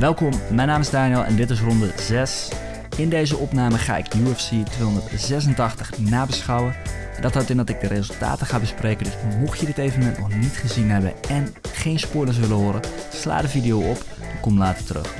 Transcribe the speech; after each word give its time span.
Welkom, 0.00 0.32
mijn 0.50 0.68
naam 0.68 0.80
is 0.80 0.90
Daniel 0.90 1.24
en 1.24 1.36
dit 1.36 1.50
is 1.50 1.60
ronde 1.60 1.92
6. 1.96 2.48
In 2.96 3.08
deze 3.08 3.36
opname 3.36 3.78
ga 3.78 3.96
ik 3.96 4.14
UFC 4.14 4.50
286 4.70 5.98
nabeschouwen. 5.98 6.74
Dat 7.20 7.34
houdt 7.34 7.50
in 7.50 7.56
dat 7.56 7.68
ik 7.68 7.80
de 7.80 7.86
resultaten 7.86 8.46
ga 8.46 8.58
bespreken, 8.58 9.04
dus 9.04 9.14
mocht 9.38 9.60
je 9.60 9.66
dit 9.66 9.78
evenement 9.78 10.18
nog 10.18 10.34
niet 10.34 10.56
gezien 10.56 10.90
hebben 10.90 11.12
en 11.28 11.54
geen 11.72 11.98
spoilers 11.98 12.38
willen 12.38 12.56
horen, 12.56 12.80
sla 13.12 13.40
de 13.40 13.48
video 13.48 13.80
op 13.80 14.04
en 14.20 14.40
kom 14.40 14.58
later 14.58 14.84
terug. 14.84 15.14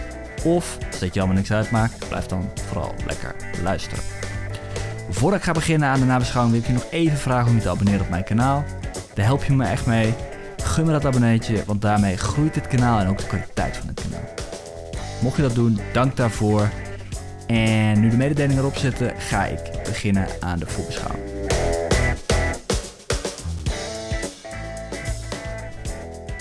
Of, 0.44 0.78
als 0.86 0.98
dit 0.98 1.14
je 1.14 1.20
allemaal 1.20 1.38
niks 1.38 1.52
uitmaakt, 1.52 2.08
blijf 2.08 2.26
dan 2.26 2.50
vooral 2.66 2.94
lekker 3.06 3.34
luisteren. 3.62 4.04
Voordat 5.10 5.38
ik 5.38 5.44
ga 5.44 5.52
beginnen 5.52 5.88
aan 5.88 6.00
de 6.00 6.06
nabeschouwing 6.06 6.54
wil 6.54 6.62
ik 6.62 6.68
je 6.76 6.82
nog 6.84 6.92
even 6.92 7.18
vragen 7.18 7.48
om 7.48 7.56
je 7.56 7.62
te 7.62 7.68
abonneren 7.68 8.00
op 8.00 8.10
mijn 8.10 8.24
kanaal. 8.24 8.64
Daar 9.14 9.26
help 9.26 9.44
je 9.44 9.52
me 9.52 9.64
echt 9.64 9.86
mee. 9.86 10.14
Gun 10.62 10.86
me 10.86 10.92
dat 10.92 11.04
abonneetje, 11.04 11.64
want 11.66 11.82
daarmee 11.82 12.16
groeit 12.16 12.54
het 12.54 12.66
kanaal 12.66 13.00
en 13.00 13.08
ook 13.08 13.18
de 13.18 13.26
kwaliteit 13.26 13.76
van 13.76 13.88
het 13.88 14.02
kanaal. 14.02 14.49
Mocht 15.22 15.36
je 15.36 15.42
dat 15.42 15.54
doen, 15.54 15.78
dank 15.92 16.16
daarvoor. 16.16 16.70
En 17.46 18.00
nu 18.00 18.10
de 18.10 18.16
mededelingen 18.16 18.58
erop 18.62 18.76
zitten, 18.76 19.16
ga 19.16 19.44
ik 19.44 19.70
beginnen 19.84 20.26
aan 20.40 20.58
de 20.58 20.66
voorbeschouwing. 20.66 21.24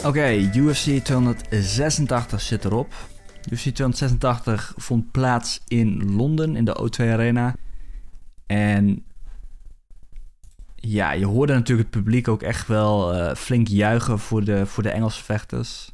Oké, 0.05 0.31
UFC 0.55 1.03
286 1.03 2.41
zit 2.41 2.65
erop. 2.65 2.93
UFC 3.51 3.61
286 3.61 4.73
vond 4.77 5.11
plaats 5.11 5.61
in 5.67 6.15
Londen 6.15 6.55
in 6.55 6.65
de 6.65 6.79
O2 6.81 7.05
Arena. 7.05 7.55
En 8.45 9.05
ja, 10.75 11.11
je 11.11 11.25
hoorde 11.25 11.53
natuurlijk 11.53 11.93
het 11.93 12.03
publiek 12.03 12.27
ook 12.27 12.41
echt 12.41 12.67
wel 12.67 13.15
uh, 13.15 13.33
flink 13.33 13.67
juichen 13.67 14.19
voor 14.19 14.43
de, 14.43 14.65
voor 14.65 14.83
de 14.83 14.89
Engelse 14.89 15.23
vechters. 15.23 15.91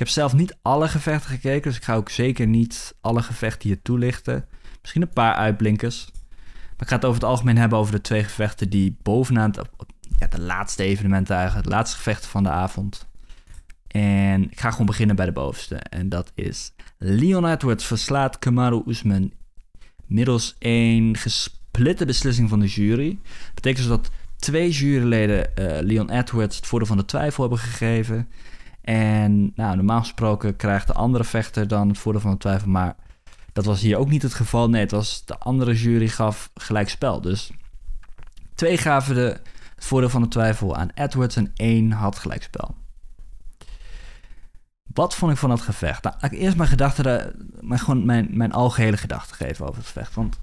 Ik 0.00 0.06
heb 0.06 0.14
zelf 0.14 0.32
niet 0.32 0.56
alle 0.62 0.88
gevechten 0.88 1.30
gekeken, 1.30 1.62
dus 1.62 1.76
ik 1.76 1.84
ga 1.84 1.94
ook 1.94 2.08
zeker 2.08 2.46
niet 2.46 2.94
alle 3.00 3.22
gevechten 3.22 3.68
hier 3.68 3.82
toelichten. 3.82 4.44
Misschien 4.80 5.02
een 5.02 5.12
paar 5.12 5.34
uitblinkers. 5.34 6.10
Maar 6.40 6.80
ik 6.80 6.88
ga 6.88 6.94
het 6.94 7.04
over 7.04 7.20
het 7.20 7.30
algemeen 7.30 7.56
hebben 7.56 7.78
over 7.78 7.92
de 7.92 8.00
twee 8.00 8.24
gevechten 8.24 8.70
die 8.70 8.96
bovenaan 9.02 9.50
het, 9.50 9.68
ja, 10.18 10.26
de 10.26 10.40
laatste 10.40 10.82
evenementen 10.82 11.36
eigenlijk, 11.36 11.66
het 11.66 11.74
laatste 11.74 11.96
gevecht 11.96 12.26
van 12.26 12.42
de 12.42 12.48
avond. 12.48 13.06
En 13.86 14.50
ik 14.50 14.60
ga 14.60 14.70
gewoon 14.70 14.86
beginnen 14.86 15.16
bij 15.16 15.26
de 15.26 15.32
bovenste. 15.32 15.76
En 15.76 16.08
dat 16.08 16.32
is 16.34 16.72
Leon 16.98 17.46
Edwards 17.46 17.84
verslaat 17.84 18.38
Kamaru 18.38 18.82
Usman 18.86 19.32
middels 20.06 20.56
een 20.58 21.16
gesplitte 21.16 22.04
beslissing 22.04 22.48
van 22.48 22.60
de 22.60 22.66
jury. 22.66 23.18
Dat 23.22 23.54
betekent 23.54 23.88
dus 23.88 23.96
dat 23.96 24.10
twee 24.36 24.70
juryleden 24.70 25.50
uh, 25.58 25.78
Leon 25.80 26.10
Edwards 26.10 26.56
het 26.56 26.66
voordeel 26.66 26.88
van 26.88 26.96
de 26.96 27.04
twijfel 27.04 27.42
hebben 27.42 27.60
gegeven. 27.60 28.28
En 28.80 29.52
nou, 29.54 29.76
normaal 29.76 30.00
gesproken 30.00 30.56
krijgt 30.56 30.86
de 30.86 30.92
andere 30.92 31.24
vechter 31.24 31.68
dan 31.68 31.88
het 31.88 31.98
voordeel 31.98 32.20
van 32.20 32.30
de 32.30 32.36
twijfel. 32.36 32.68
Maar 32.68 32.96
dat 33.52 33.64
was 33.64 33.80
hier 33.80 33.96
ook 33.96 34.08
niet 34.08 34.22
het 34.22 34.34
geval. 34.34 34.68
Nee, 34.68 34.80
het 34.80 34.90
was 34.90 35.24
de 35.24 35.38
andere 35.38 35.74
jury 35.74 36.08
gaf 36.08 36.50
gelijk 36.54 36.88
spel. 36.88 37.20
Dus 37.20 37.50
twee 38.54 38.78
gaven 38.78 39.14
de, 39.14 39.40
het 39.74 39.84
voordeel 39.84 40.10
van 40.10 40.22
de 40.22 40.28
twijfel 40.28 40.76
aan 40.76 40.90
Edwards 40.94 41.36
en 41.36 41.50
één 41.54 41.90
had 41.90 42.18
gelijkspel. 42.18 42.74
Wat 44.82 45.14
vond 45.14 45.32
ik 45.32 45.38
van 45.38 45.48
dat 45.48 45.60
gevecht? 45.60 46.02
Nou, 46.02 46.16
ik 46.20 46.32
eerst 46.32 46.56
mijn 46.56 46.68
gedachten, 46.68 47.34
maar 47.60 47.78
gewoon 47.78 48.04
mijn, 48.04 48.28
mijn 48.30 48.52
algehele 48.52 48.96
gedachten 48.96 49.36
geven 49.36 49.64
over 49.66 49.76
het 49.76 49.86
gevecht. 49.86 50.14
Want 50.14 50.38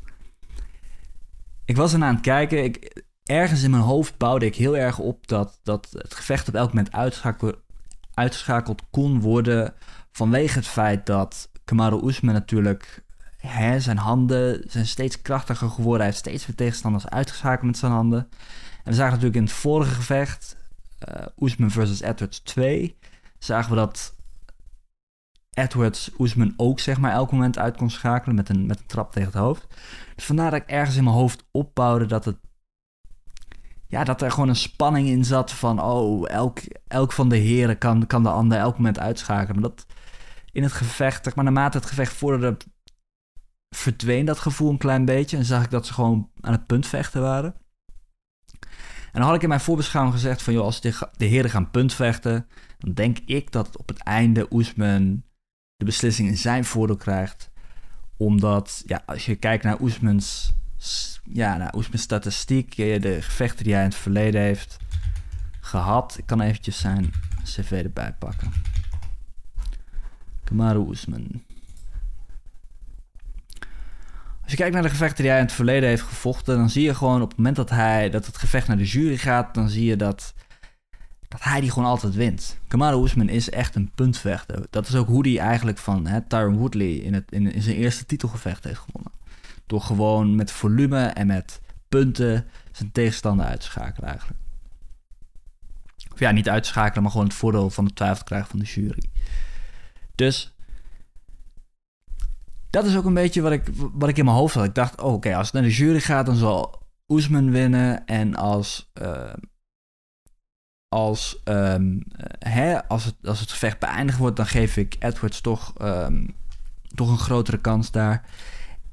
ik 1.65 1.75
was 1.75 1.93
ernaar 1.93 2.09
aan 2.09 2.15
het 2.15 2.23
kijken. 2.23 2.63
Ik, 2.63 3.03
ergens 3.23 3.63
in 3.63 3.71
mijn 3.71 3.83
hoofd 3.83 4.17
bouwde 4.17 4.45
ik 4.45 4.55
heel 4.55 4.77
erg 4.77 4.99
op 4.99 5.27
dat, 5.27 5.59
dat 5.63 5.87
het 5.91 6.13
gevecht 6.13 6.47
op 6.47 6.53
elk 6.53 6.67
moment 6.67 6.91
uitschakeld, 6.91 7.57
uitgeschakeld 8.17 8.81
kon 8.89 9.21
worden. 9.21 9.73
Vanwege 10.11 10.57
het 10.57 10.67
feit 10.67 11.05
dat 11.05 11.49
Kamaru 11.65 12.07
Usman 12.07 12.33
natuurlijk... 12.33 13.05
Zijn 13.77 13.97
handen 13.97 14.63
zijn 14.67 14.85
steeds 14.85 15.21
krachtiger 15.21 15.69
geworden. 15.69 15.97
Hij 15.97 16.05
heeft 16.05 16.17
steeds 16.17 16.47
meer 16.47 16.55
tegenstanders 16.55 17.09
uitgeschakeld 17.09 17.65
met 17.65 17.77
zijn 17.77 17.91
handen. 17.91 18.19
En 18.83 18.91
we 18.91 18.93
zagen 18.93 19.11
natuurlijk 19.11 19.35
in 19.35 19.43
het 19.43 19.51
vorige 19.51 19.93
gevecht... 19.93 20.57
Uh, 21.09 21.25
Usman 21.47 21.71
versus 21.71 22.01
Edwards 22.01 22.39
2... 22.39 22.97
zagen 23.39 23.69
we 23.69 23.75
dat 23.75 24.15
Edwards 25.57 26.11
Oesman 26.19 26.53
ook 26.57 26.79
zeg 26.79 26.97
maar 26.99 27.11
elk 27.11 27.31
moment 27.31 27.57
uit 27.57 27.77
kon 27.77 27.89
schakelen 27.89 28.35
met 28.35 28.49
een, 28.49 28.65
met 28.65 28.79
een 28.79 28.85
trap 28.85 29.11
tegen 29.11 29.31
het 29.31 29.41
hoofd. 29.41 29.67
Dus 30.15 30.25
vandaar 30.25 30.51
dat 30.51 30.61
ik 30.61 30.67
ergens 30.67 30.95
in 30.95 31.03
mijn 31.03 31.15
hoofd 31.15 31.43
opbouwde 31.51 32.05
dat 32.05 32.25
het 32.25 32.37
ja, 33.87 34.03
dat 34.03 34.21
er 34.21 34.31
gewoon 34.31 34.49
een 34.49 34.55
spanning 34.55 35.07
in 35.07 35.25
zat 35.25 35.51
van 35.51 35.81
oh, 35.81 36.29
elk, 36.29 36.59
elk 36.87 37.11
van 37.11 37.29
de 37.29 37.37
heren 37.37 37.77
kan, 37.77 38.07
kan 38.07 38.23
de 38.23 38.29
ander 38.29 38.57
elk 38.57 38.75
moment 38.75 38.99
uitschakelen. 38.99 39.61
Maar 39.61 39.69
dat 39.69 39.85
in 40.51 40.63
het 40.63 40.71
gevecht, 40.71 41.23
zeg 41.23 41.35
maar 41.35 41.43
naarmate 41.43 41.77
het 41.77 41.87
gevecht 41.87 42.13
vorderde, 42.13 42.57
verdween 43.75 44.25
dat 44.25 44.39
gevoel 44.39 44.69
een 44.69 44.77
klein 44.77 45.05
beetje 45.05 45.37
en 45.37 45.45
zag 45.45 45.63
ik 45.63 45.69
dat 45.69 45.85
ze 45.85 45.93
gewoon 45.93 46.29
aan 46.41 46.51
het 46.51 46.65
punt 46.65 46.87
vechten 46.87 47.21
waren. 47.21 47.55
En 49.11 49.23
dan 49.23 49.31
had 49.31 49.35
ik 49.35 49.41
in 49.41 49.49
mijn 49.49 49.61
voorbeschouwing 49.61 50.15
gezegd 50.15 50.41
van 50.41 50.53
joh, 50.53 50.63
als 50.63 50.81
de, 50.81 51.09
de 51.17 51.25
heren 51.25 51.49
gaan 51.49 51.71
puntvechten, 51.71 52.47
dan 52.77 52.93
denk 52.93 53.17
ik 53.25 53.51
dat 53.51 53.77
op 53.77 53.87
het 53.87 53.97
einde 53.97 54.47
Oesman 54.51 55.23
de 55.75 55.85
beslissing 55.85 56.27
in 56.27 56.37
zijn 56.37 56.65
voordeel 56.65 56.95
krijgt. 56.95 57.51
Omdat, 58.17 58.83
ja, 58.85 59.03
als 59.05 59.25
je 59.25 59.35
kijkt 59.35 59.63
naar 59.63 59.81
Oesmans, 59.81 60.53
ja, 61.23 61.57
naar 61.57 61.75
Oesmans 61.75 62.01
statistiek, 62.01 62.75
de 62.75 63.17
gevechten 63.21 63.63
die 63.63 63.73
hij 63.73 63.83
in 63.83 63.89
het 63.89 63.97
verleden 63.97 64.41
heeft 64.41 64.77
gehad. 65.59 66.15
Ik 66.17 66.25
kan 66.25 66.41
eventjes 66.41 66.79
zijn 66.79 67.13
cv 67.43 67.71
erbij 67.83 68.15
pakken. 68.19 68.51
Kamaru 70.43 70.79
Oesman. 70.79 71.43
Als 74.41 74.51
je 74.51 74.61
kijkt 74.61 74.73
naar 74.73 74.83
de 74.83 74.89
gevechten 74.89 75.17
die 75.17 75.31
hij 75.31 75.39
in 75.39 75.45
het 75.45 75.55
verleden 75.55 75.89
heeft 75.89 76.01
gevochten, 76.01 76.57
dan 76.57 76.69
zie 76.69 76.83
je 76.83 76.95
gewoon 76.95 77.21
op 77.21 77.29
het 77.29 77.37
moment 77.37 77.55
dat 77.55 77.69
hij 77.69 78.09
dat 78.09 78.25
het 78.25 78.37
gevecht 78.37 78.67
naar 78.67 78.77
de 78.77 78.85
jury 78.85 79.17
gaat, 79.17 79.53
dan 79.53 79.69
zie 79.69 79.85
je 79.85 79.95
dat 79.95 80.33
dat 81.27 81.43
hij 81.43 81.61
die 81.61 81.71
gewoon 81.71 81.89
altijd 81.89 82.15
wint. 82.15 82.57
Kamaru 82.67 83.03
Usman 83.03 83.29
is 83.29 83.49
echt 83.49 83.75
een 83.75 83.91
puntvechter. 83.95 84.65
Dat 84.69 84.87
is 84.87 84.95
ook 84.95 85.07
hoe 85.07 85.27
hij 85.27 85.39
eigenlijk 85.39 85.77
van 85.77 86.07
hè, 86.07 86.21
Tyron 86.21 86.57
Woodley 86.57 86.93
in, 86.93 87.13
het, 87.13 87.31
in 87.31 87.61
zijn 87.61 87.75
eerste 87.75 88.05
titelgevecht 88.05 88.63
heeft 88.63 88.79
gewonnen. 88.79 89.06
Door 89.67 89.81
gewoon 89.81 90.35
met 90.35 90.51
volume 90.51 91.05
en 91.05 91.27
met 91.27 91.61
punten 91.87 92.45
zijn 92.71 92.91
tegenstander 92.91 93.45
uit 93.45 93.59
te 93.59 93.65
schakelen 93.65 94.09
eigenlijk. 94.09 94.39
Of 96.13 96.19
ja, 96.19 96.31
niet 96.31 96.49
uit 96.49 96.63
te 96.63 96.69
schakelen, 96.69 97.03
maar 97.03 97.11
gewoon 97.11 97.27
het 97.27 97.35
voordeel 97.35 97.69
van 97.69 97.85
de 97.85 97.93
twijfel 97.93 98.23
krijgen 98.23 98.49
van 98.49 98.59
de 98.59 98.65
jury. 98.65 99.03
Dus 100.15 100.55
dat 102.69 102.85
is 102.85 102.95
ook 102.95 103.05
een 103.05 103.13
beetje 103.13 103.41
wat 103.41 103.51
ik, 103.51 103.63
wat 103.73 104.09
ik 104.09 104.17
in 104.17 104.25
mijn 104.25 104.37
hoofd 104.37 104.55
had. 104.55 104.65
Ik 104.65 104.75
dacht, 104.75 105.01
oh, 105.01 105.13
oké, 105.13 105.35
als 105.35 105.45
het 105.45 105.53
naar 105.53 105.63
de 105.63 105.75
jury 105.75 105.99
gaat, 105.99 106.25
dan 106.25 106.35
zal 106.35 106.81
Oesman 107.07 107.51
winnen. 107.51 108.05
En 108.05 108.35
als... 108.35 108.91
Uh, 109.01 109.33
als, 110.89 111.41
um, 111.43 112.03
hè, 112.39 112.87
als, 112.87 113.05
het, 113.05 113.15
als 113.23 113.39
het 113.39 113.51
gevecht 113.51 113.79
beëindigd 113.79 114.17
wordt, 114.17 114.35
dan 114.35 114.47
geef 114.47 114.77
ik 114.77 114.95
Edwards 114.99 115.41
toch, 115.41 115.73
um, 115.81 116.35
toch 116.95 117.09
een 117.09 117.17
grotere 117.17 117.57
kans 117.57 117.91
daar. 117.91 118.29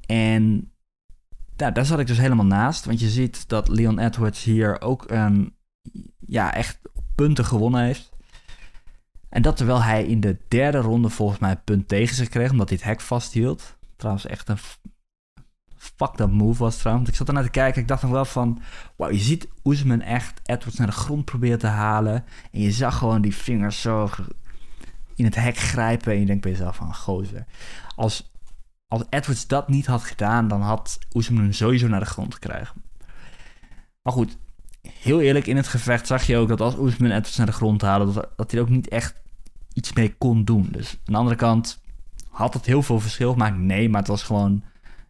En 0.05 0.71
ja, 1.55 1.71
daar 1.71 1.85
zat 1.85 1.99
ik 1.99 2.07
dus 2.07 2.17
helemaal 2.17 2.45
naast. 2.45 2.85
Want 2.85 2.99
je 2.99 3.09
ziet 3.09 3.49
dat 3.49 3.67
Leon 3.67 3.99
Edwards 3.99 4.43
hier 4.43 4.81
ook 4.81 5.11
um, 5.11 5.55
ja, 6.19 6.53
echt 6.53 6.79
punten 7.15 7.45
gewonnen 7.45 7.81
heeft. 7.81 8.13
En 9.29 9.41
dat 9.41 9.57
terwijl 9.57 9.83
hij 9.83 10.05
in 10.05 10.19
de 10.19 10.37
derde 10.47 10.77
ronde 10.77 11.09
volgens 11.09 11.39
mij 11.39 11.51
een 11.51 11.63
punt 11.63 11.87
tegen 11.87 12.15
zich 12.15 12.29
kreeg, 12.29 12.51
omdat 12.51 12.69
hij 12.69 12.77
het 12.77 12.87
hek 12.87 13.01
vasthield. 13.01 13.77
Trouwens, 13.95 14.25
echt 14.25 14.49
een 14.49 14.57
fuck 15.75 16.17
dat 16.17 16.31
move 16.31 16.63
was 16.63 16.77
trouwens. 16.77 17.09
Ik 17.09 17.15
zat 17.15 17.27
ernaar 17.27 17.43
te 17.43 17.49
kijken. 17.49 17.81
Ik 17.81 17.87
dacht 17.87 18.01
nog 18.01 18.11
wel 18.11 18.25
van... 18.25 18.61
Wow, 18.95 19.11
je 19.11 19.17
ziet 19.17 19.47
Oesman 19.63 20.01
echt 20.01 20.41
Edwards 20.43 20.77
naar 20.77 20.87
de 20.87 20.93
grond 20.93 21.25
proberen 21.25 21.59
te 21.59 21.67
halen. 21.67 22.23
En 22.51 22.61
je 22.61 22.71
zag 22.71 22.97
gewoon 22.97 23.21
die 23.21 23.35
vingers 23.35 23.81
zo 23.81 24.09
in 25.15 25.25
het 25.25 25.35
hek 25.35 25.57
grijpen. 25.57 26.13
En 26.13 26.19
je 26.19 26.25
denkt 26.25 26.41
bij 26.41 26.51
jezelf 26.51 26.75
van... 26.75 26.95
Gozer. 26.95 27.45
Als, 27.95 28.31
als 28.87 29.03
Edwards 29.09 29.47
dat 29.47 29.67
niet 29.67 29.85
had 29.85 30.03
gedaan... 30.03 30.47
dan 30.47 30.61
had 30.61 30.99
Oesman 31.13 31.41
hem 31.41 31.53
sowieso 31.53 31.87
naar 31.87 31.99
de 31.99 32.05
grond 32.05 32.33
gekregen. 32.33 32.83
Maar 34.01 34.13
goed. 34.13 34.37
Heel 34.81 35.21
eerlijk, 35.21 35.47
in 35.47 35.55
het 35.55 35.67
gevecht 35.67 36.07
zag 36.07 36.23
je 36.23 36.37
ook 36.37 36.47
dat 36.47 36.61
als 36.61 36.75
Oesman 36.75 37.09
Edwards 37.11 37.37
naar 37.37 37.45
de 37.45 37.51
grond 37.51 37.81
haalde... 37.81 38.29
Dat, 38.35 38.51
hij 38.51 38.61
ook 38.61 38.69
niet 38.69 38.87
echt 38.87 39.21
iets 39.73 39.93
mee 39.93 40.15
kon 40.17 40.43
doen. 40.43 40.67
Dus 40.71 40.91
aan 40.91 41.13
de 41.13 41.17
andere 41.17 41.35
kant 41.35 41.81
had 42.29 42.53
het 42.53 42.65
heel 42.65 42.83
veel 42.83 42.99
verschil 42.99 43.31
gemaakt. 43.31 43.57
Nee, 43.57 43.89
maar 43.89 43.99
het 43.99 44.09
was 44.09 44.23
gewoon 44.23 44.63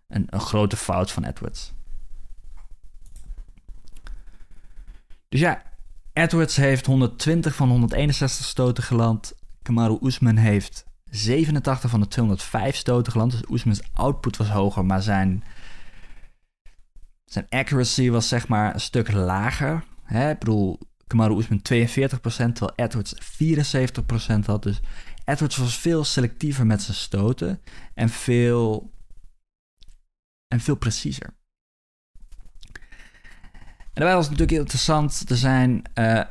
een, 0.07 0.27
een 0.29 0.39
grote 0.39 0.77
fout 0.77 1.11
van 1.11 1.23
Edwards. 1.23 1.73
Dus 5.29 5.39
ja, 5.39 5.63
Edwards 6.13 6.55
heeft 6.55 6.85
120 6.85 7.55
van 7.55 7.69
161 7.69 8.45
stoten 8.45 8.83
geland. 8.83 9.35
Kamaru 9.61 9.97
Usman 10.01 10.35
heeft 10.35 10.85
87 11.15 11.89
van 11.89 11.99
de 11.99 12.07
205 12.07 12.75
stoten 12.75 13.11
geland. 13.11 13.31
Dus 13.31 13.43
Usmans 13.51 13.81
output 13.93 14.37
was 14.37 14.49
hoger, 14.49 14.85
maar 14.85 15.01
zijn, 15.01 15.43
zijn 17.25 17.45
accuracy 17.49 18.09
was 18.09 18.27
zeg 18.27 18.47
maar 18.47 18.73
een 18.73 18.79
stuk 18.79 19.11
lager. 19.11 19.83
Hè? 20.03 20.29
Ik 20.29 20.39
bedoel, 20.39 20.79
Kamaru 21.07 21.37
Usman 21.37 21.59
42%, 21.59 21.61
terwijl 22.21 22.73
Edwards 22.75 23.15
74% 23.15 24.45
had. 24.45 24.63
Dus 24.63 24.81
Edwards 25.25 25.57
was 25.57 25.77
veel 25.77 26.03
selectiever 26.03 26.65
met 26.65 26.81
zijn 26.81 26.97
stoten 26.97 27.61
en 27.93 28.09
veel, 28.09 28.91
en 30.47 30.59
veel 30.59 30.75
preciezer. 30.75 31.33
En 33.95 34.01
daarbij 34.01 34.15
was 34.15 34.29
het 34.29 34.37
natuurlijk 34.37 34.51
heel 34.51 34.59
interessant. 34.59 35.29
Er 35.29 35.37
zijn. 35.37 35.81
Uh, 35.99 36.21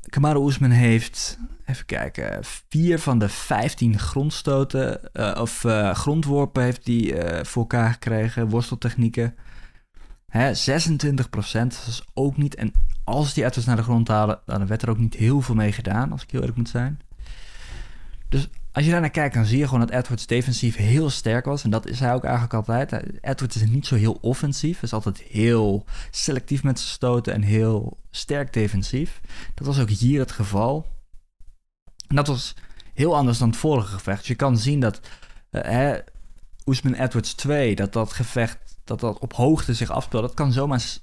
Kamaru 0.00 0.46
Usman 0.46 0.70
heeft. 0.70 1.38
Even 1.72 1.86
kijken. 1.86 2.44
Vier 2.68 2.98
van 2.98 3.18
de 3.18 3.28
15 3.28 3.98
grondstoten. 3.98 5.00
Uh, 5.12 5.38
of 5.40 5.64
uh, 5.64 5.94
grondworpen 5.94 6.62
heeft 6.62 6.86
hij 6.86 7.44
voor 7.44 7.62
elkaar 7.62 7.92
gekregen. 7.92 8.48
Worsteltechnieken. 8.48 9.34
Hè, 10.28 10.54
26 10.54 11.30
procent. 11.30 11.84
Is 11.88 12.04
ook 12.14 12.36
niet. 12.36 12.54
En 12.54 12.72
als 13.04 13.34
die 13.34 13.44
Edwards 13.44 13.66
naar 13.66 13.76
de 13.76 13.82
grond 13.82 14.08
halen. 14.08 14.40
dan 14.46 14.66
werd 14.66 14.82
er 14.82 14.90
ook 14.90 14.98
niet 14.98 15.14
heel 15.14 15.40
veel 15.40 15.54
mee 15.54 15.72
gedaan. 15.72 16.12
Als 16.12 16.22
ik 16.22 16.30
heel 16.30 16.40
eerlijk 16.40 16.58
moet 16.58 16.68
zijn. 16.68 17.00
Dus 18.28 18.48
als 18.72 18.84
je 18.84 18.90
daar 18.90 19.00
naar 19.00 19.10
kijkt, 19.10 19.34
dan 19.34 19.44
zie 19.44 19.58
je 19.58 19.64
gewoon 19.64 19.86
dat 19.86 19.90
Edwards 19.90 20.26
defensief 20.26 20.76
heel 20.76 21.10
sterk 21.10 21.44
was. 21.44 21.64
En 21.64 21.70
dat 21.70 21.86
is 21.86 22.00
hij 22.00 22.14
ook 22.14 22.24
eigenlijk 22.24 22.54
altijd. 22.54 22.92
Edwards 23.20 23.56
is 23.56 23.68
niet 23.68 23.86
zo 23.86 23.94
heel 23.94 24.18
offensief. 24.20 24.82
Is 24.82 24.92
altijd 24.92 25.18
heel 25.18 25.84
selectief 26.10 26.62
met 26.62 26.78
zijn 26.78 26.90
stoten 26.90 27.32
en 27.32 27.42
heel 27.42 27.98
sterk 28.10 28.52
defensief. 28.52 29.20
Dat 29.54 29.66
was 29.66 29.80
ook 29.80 29.88
hier 29.88 30.20
het 30.20 30.32
geval. 30.32 30.86
En 32.12 32.18
dat 32.18 32.26
was 32.26 32.54
heel 32.94 33.16
anders 33.16 33.38
dan 33.38 33.48
het 33.48 33.56
vorige 33.56 33.92
gevecht. 33.92 34.26
Je 34.26 34.34
kan 34.34 34.58
zien 34.58 34.80
dat 34.80 35.00
uh, 35.50 35.94
Oesman 36.66 36.94
Edwards 36.94 37.34
2, 37.34 37.74
dat 37.74 37.92
dat 37.92 38.12
gevecht 38.12 38.58
dat 38.84 39.00
dat 39.00 39.18
op 39.18 39.32
hoogte 39.32 39.74
zich 39.74 39.90
afspeelt, 39.90 40.22
dat 40.22 40.34
kan 40.34 40.52
zomaar 40.52 40.98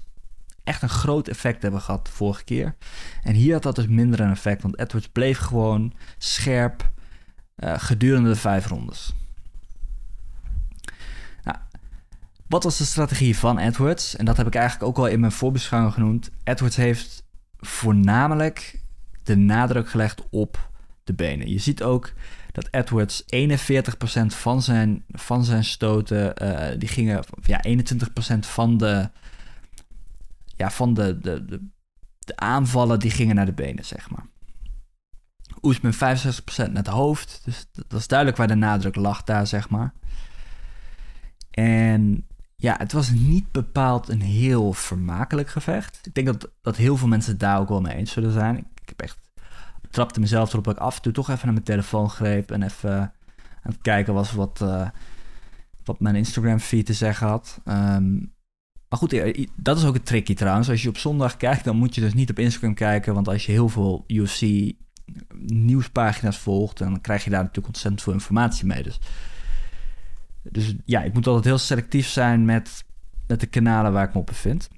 echt 0.64 0.82
een 0.82 0.88
groot 0.88 1.28
effect 1.28 1.62
hebben 1.62 1.80
gehad 1.80 2.04
de 2.04 2.12
vorige 2.12 2.44
keer. 2.44 2.76
En 3.22 3.34
hier 3.34 3.52
had 3.52 3.62
dat 3.62 3.74
dus 3.74 3.86
minder 3.86 4.20
een 4.20 4.30
effect, 4.30 4.62
want 4.62 4.78
Edwards 4.78 5.08
bleef 5.08 5.38
gewoon 5.38 5.92
scherp 6.18 6.90
uh, 7.56 7.74
gedurende 7.78 8.28
de 8.28 8.36
vijf 8.36 8.66
rondes. 8.66 9.14
Nou, 11.44 11.58
wat 12.46 12.64
was 12.64 12.78
de 12.78 12.84
strategie 12.84 13.38
van 13.38 13.58
Edwards? 13.58 14.16
En 14.16 14.24
dat 14.24 14.36
heb 14.36 14.46
ik 14.46 14.54
eigenlijk 14.54 14.88
ook 14.88 14.98
al 14.98 15.06
in 15.06 15.20
mijn 15.20 15.32
voorbeschouwing 15.32 15.94
genoemd. 15.94 16.30
Edwards 16.44 16.76
heeft 16.76 17.24
voornamelijk 17.58 18.80
de 19.22 19.36
nadruk 19.36 19.90
gelegd 19.90 20.22
op 20.30 20.69
benen. 21.12 21.50
Je 21.50 21.58
ziet 21.58 21.82
ook 21.82 22.12
dat 22.52 22.68
Edwards 22.70 23.22
41% 23.22 23.26
van 24.26 24.62
zijn, 24.62 25.04
van 25.08 25.44
zijn 25.44 25.64
stoten, 25.64 26.34
uh, 26.42 26.78
die 26.78 26.88
gingen, 26.88 27.24
ja, 27.42 27.64
21% 27.68 28.38
van 28.38 28.76
de, 28.76 29.10
ja, 30.56 30.70
van 30.70 30.94
de, 30.94 31.18
de, 31.18 31.44
de, 31.44 32.36
aanvallen, 32.36 32.98
die 32.98 33.10
gingen 33.10 33.34
naar 33.34 33.46
de 33.46 33.52
benen, 33.52 33.84
zeg 33.84 34.10
maar. 34.10 34.26
Oesman 35.62 35.94
65% 35.94 35.96
naar 36.56 36.70
het 36.72 36.86
hoofd. 36.86 37.40
Dus 37.44 37.66
dat 37.72 37.84
was 37.88 38.06
duidelijk 38.06 38.38
waar 38.38 38.48
de 38.48 38.54
nadruk 38.54 38.96
lag 38.96 39.24
daar, 39.24 39.46
zeg 39.46 39.68
maar. 39.68 39.92
En 41.50 42.26
ja, 42.56 42.74
het 42.78 42.92
was 42.92 43.10
niet 43.10 43.52
bepaald 43.52 44.08
een 44.08 44.20
heel 44.20 44.72
vermakelijk 44.72 45.48
gevecht. 45.48 46.06
Ik 46.06 46.14
denk 46.14 46.26
dat, 46.26 46.50
dat 46.62 46.76
heel 46.76 46.96
veel 46.96 47.08
mensen 47.08 47.38
daar 47.38 47.60
ook 47.60 47.68
wel 47.68 47.80
mee 47.80 47.94
eens 47.94 48.12
zullen 48.12 48.32
zijn. 48.32 48.56
Ik, 48.56 48.88
heb 48.88 49.00
echt 49.00 49.18
trapte 49.90 50.20
mezelf 50.20 50.52
erop 50.52 50.64
dat 50.64 50.74
ik 50.74 50.80
af 50.80 50.96
en 50.96 51.02
toe 51.02 51.12
toch 51.12 51.28
even 51.28 51.44
naar 51.44 51.52
mijn 51.52 51.64
telefoon 51.64 52.10
greep 52.10 52.50
en 52.50 52.62
even 52.62 53.00
aan 53.62 53.72
het 53.72 53.80
kijken 53.82 54.14
was 54.14 54.32
wat, 54.32 54.60
uh, 54.62 54.88
wat 55.84 56.00
mijn 56.00 56.16
Instagram 56.16 56.58
feed 56.58 56.86
te 56.86 56.92
zeggen 56.92 57.26
had. 57.26 57.60
Um, 57.64 58.32
maar 58.88 58.98
goed, 58.98 59.22
dat 59.56 59.76
is 59.76 59.84
ook 59.84 59.94
het 59.94 60.06
tricky 60.06 60.34
trouwens. 60.34 60.68
Als 60.68 60.82
je 60.82 60.88
op 60.88 60.98
zondag 60.98 61.36
kijkt, 61.36 61.64
dan 61.64 61.76
moet 61.76 61.94
je 61.94 62.00
dus 62.00 62.14
niet 62.14 62.30
op 62.30 62.38
Instagram 62.38 62.74
kijken. 62.74 63.14
Want 63.14 63.28
als 63.28 63.46
je 63.46 63.52
heel 63.52 63.68
veel 63.68 64.04
UFC 64.06 64.72
nieuwspagina's 65.38 66.38
volgt, 66.38 66.78
dan 66.78 67.00
krijg 67.00 67.24
je 67.24 67.30
daar 67.30 67.40
natuurlijk 67.40 67.66
ontzettend 67.66 68.02
veel 68.02 68.12
informatie 68.12 68.66
mee. 68.66 68.82
Dus, 68.82 68.98
dus 70.42 70.74
ja, 70.84 71.02
ik 71.02 71.12
moet 71.12 71.26
altijd 71.26 71.44
heel 71.44 71.58
selectief 71.58 72.06
zijn 72.06 72.44
met, 72.44 72.84
met 73.26 73.40
de 73.40 73.46
kanalen 73.46 73.92
waar 73.92 74.08
ik 74.08 74.14
me 74.14 74.20
op 74.20 74.26
bevind. 74.26 74.68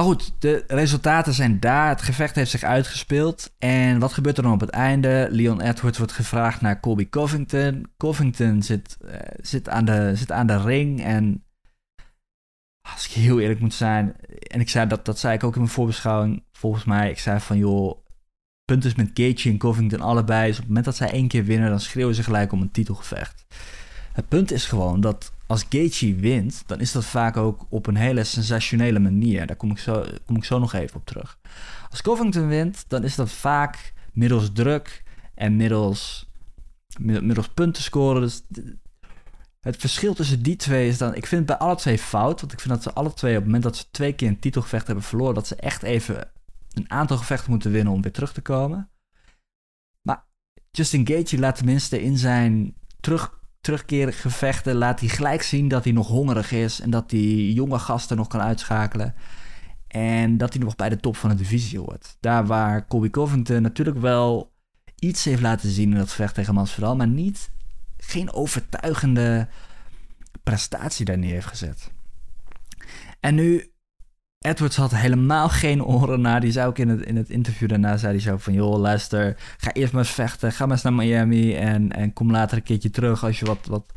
Maar 0.00 0.08
goed, 0.08 0.32
de 0.38 0.64
resultaten 0.66 1.32
zijn 1.32 1.60
daar. 1.60 1.88
Het 1.88 2.02
gevecht 2.02 2.34
heeft 2.34 2.50
zich 2.50 2.62
uitgespeeld. 2.62 3.54
En 3.58 3.98
wat 3.98 4.12
gebeurt 4.12 4.36
er 4.36 4.42
dan 4.42 4.52
op 4.52 4.60
het 4.60 4.70
einde? 4.70 5.28
Leon 5.30 5.60
Edwards 5.60 5.98
wordt 5.98 6.12
gevraagd 6.12 6.60
naar 6.60 6.80
Colby 6.80 7.08
Covington. 7.08 7.86
Covington 7.96 8.62
zit, 8.62 8.98
uh, 9.04 9.14
zit, 9.40 9.68
aan, 9.68 9.84
de, 9.84 10.12
zit 10.14 10.32
aan 10.32 10.46
de 10.46 10.62
ring. 10.62 11.02
En 11.02 11.44
als 12.94 13.06
ik 13.06 13.12
heel 13.12 13.40
eerlijk 13.40 13.60
moet 13.60 13.74
zijn, 13.74 14.16
en 14.26 14.60
ik 14.60 14.68
zei 14.68 14.86
dat, 14.86 15.04
dat 15.04 15.18
zei 15.18 15.34
ik 15.34 15.44
ook 15.44 15.54
in 15.54 15.60
mijn 15.60 15.72
voorbeschouwing, 15.72 16.44
volgens 16.52 16.84
mij, 16.84 17.10
ik 17.10 17.18
zei 17.18 17.40
van 17.40 17.58
joh, 17.58 18.04
punt 18.64 18.84
is 18.84 18.94
met 18.94 19.10
Gaethje 19.14 19.50
en 19.50 19.58
Covington 19.58 20.00
allebei, 20.00 20.46
dus 20.46 20.54
op 20.54 20.58
het 20.58 20.66
moment 20.68 20.84
dat 20.84 20.96
zij 20.96 21.10
één 21.10 21.28
keer 21.28 21.44
winnen, 21.44 21.70
dan 21.70 21.80
schreeuwen 21.80 22.14
ze 22.14 22.22
gelijk 22.22 22.52
om 22.52 22.60
een 22.60 22.70
titelgevecht. 22.70 23.46
Het 24.12 24.28
punt 24.28 24.52
is 24.52 24.66
gewoon 24.66 25.00
dat 25.00 25.32
als 25.50 25.66
Gaethje 25.68 26.14
wint, 26.14 26.62
dan 26.66 26.80
is 26.80 26.92
dat 26.92 27.04
vaak 27.04 27.36
ook 27.36 27.66
op 27.68 27.86
een 27.86 27.96
hele 27.96 28.24
sensationele 28.24 28.98
manier. 28.98 29.46
Daar 29.46 29.56
kom 29.56 29.70
ik 29.70 29.78
zo, 29.78 30.04
kom 30.26 30.36
ik 30.36 30.44
zo 30.44 30.58
nog 30.58 30.72
even 30.72 30.96
op 30.96 31.06
terug. 31.06 31.38
Als 31.90 32.02
Covington 32.02 32.48
wint, 32.48 32.84
dan 32.88 33.04
is 33.04 33.14
dat 33.14 33.30
vaak 33.30 33.92
middels 34.12 34.52
druk 34.52 35.02
en 35.34 35.56
middels, 35.56 36.30
middels 36.98 37.48
punten 37.48 37.82
scoren. 37.82 38.20
Dus 38.20 38.42
het 39.60 39.76
verschil 39.76 40.14
tussen 40.14 40.42
die 40.42 40.56
twee 40.56 40.88
is 40.88 40.98
dan... 40.98 41.14
Ik 41.14 41.26
vind 41.26 41.48
het 41.48 41.58
bij 41.58 41.66
alle 41.68 41.76
twee 41.76 41.98
fout. 41.98 42.40
Want 42.40 42.52
ik 42.52 42.60
vind 42.60 42.74
dat 42.74 42.82
ze 42.82 42.92
alle 42.92 43.12
twee 43.12 43.32
op 43.32 43.36
het 43.36 43.46
moment 43.46 43.62
dat 43.62 43.76
ze 43.76 43.84
twee 43.90 44.12
keer 44.12 44.28
een 44.28 44.38
titelgevecht 44.38 44.86
hebben 44.86 45.04
verloren... 45.04 45.34
dat 45.34 45.46
ze 45.46 45.56
echt 45.56 45.82
even 45.82 46.30
een 46.72 46.90
aantal 46.90 47.16
gevechten 47.16 47.50
moeten 47.50 47.70
winnen 47.70 47.92
om 47.92 48.02
weer 48.02 48.12
terug 48.12 48.32
te 48.32 48.42
komen. 48.42 48.90
Maar 50.02 50.24
Justin 50.70 51.06
Gaethje 51.06 51.38
laat 51.38 51.56
tenminste 51.56 52.02
in 52.02 52.18
zijn 52.18 52.74
terug, 53.00 53.39
terugkerige 53.60 54.20
gevechten... 54.20 54.74
laat 54.74 55.00
hij 55.00 55.08
gelijk 55.08 55.42
zien 55.42 55.68
dat 55.68 55.84
hij 55.84 55.92
nog 55.92 56.08
hongerig 56.08 56.52
is... 56.52 56.80
en 56.80 56.90
dat 56.90 57.10
hij 57.10 57.50
jonge 57.50 57.78
gasten 57.78 58.16
nog 58.16 58.26
kan 58.26 58.40
uitschakelen... 58.40 59.14
En 59.90 60.36
dat 60.36 60.52
hij 60.52 60.62
nog 60.62 60.76
bij 60.76 60.88
de 60.88 60.96
top 60.96 61.16
van 61.16 61.30
de 61.30 61.36
divisie 61.36 61.78
hoort. 61.78 62.16
Daar 62.20 62.46
waar 62.46 62.86
Colby 62.86 63.10
Covington 63.10 63.62
natuurlijk 63.62 63.98
wel 63.98 64.52
iets 64.98 65.24
heeft 65.24 65.42
laten 65.42 65.70
zien 65.70 65.90
in 65.90 65.96
dat 65.96 66.08
gevecht 66.08 66.34
tegen 66.34 66.54
Masvidal, 66.54 66.96
maar 66.96 67.08
niet 67.08 67.50
geen 67.96 68.32
overtuigende 68.32 69.48
prestatie 70.42 71.04
daar 71.04 71.18
neer 71.18 71.32
heeft 71.32 71.46
gezet. 71.46 71.90
En 73.20 73.34
nu, 73.34 73.69
Edwards 74.46 74.76
had 74.76 74.94
helemaal 74.94 75.48
geen 75.48 75.84
oren 75.84 76.20
naar. 76.20 76.40
Die 76.40 76.52
zei 76.52 76.66
ook 76.66 76.78
in 76.78 76.88
het, 76.88 77.00
in 77.00 77.16
het 77.16 77.30
interview 77.30 77.68
daarna, 77.68 77.96
zei 77.96 78.12
hij 78.12 78.20
zo 78.20 78.36
van... 78.36 78.52
joh, 78.52 78.78
luister, 78.78 79.36
ga 79.56 79.72
eerst 79.72 79.92
maar 79.92 80.02
eens 80.02 80.12
vechten. 80.12 80.52
Ga 80.52 80.64
maar 80.64 80.74
eens 80.74 80.82
naar 80.82 80.92
Miami 80.92 81.54
en, 81.56 81.92
en 81.92 82.12
kom 82.12 82.30
later 82.30 82.56
een 82.56 82.62
keertje 82.62 82.90
terug... 82.90 83.24
als 83.24 83.38
je 83.38 83.46
wat, 83.46 83.66
wat, 83.66 83.92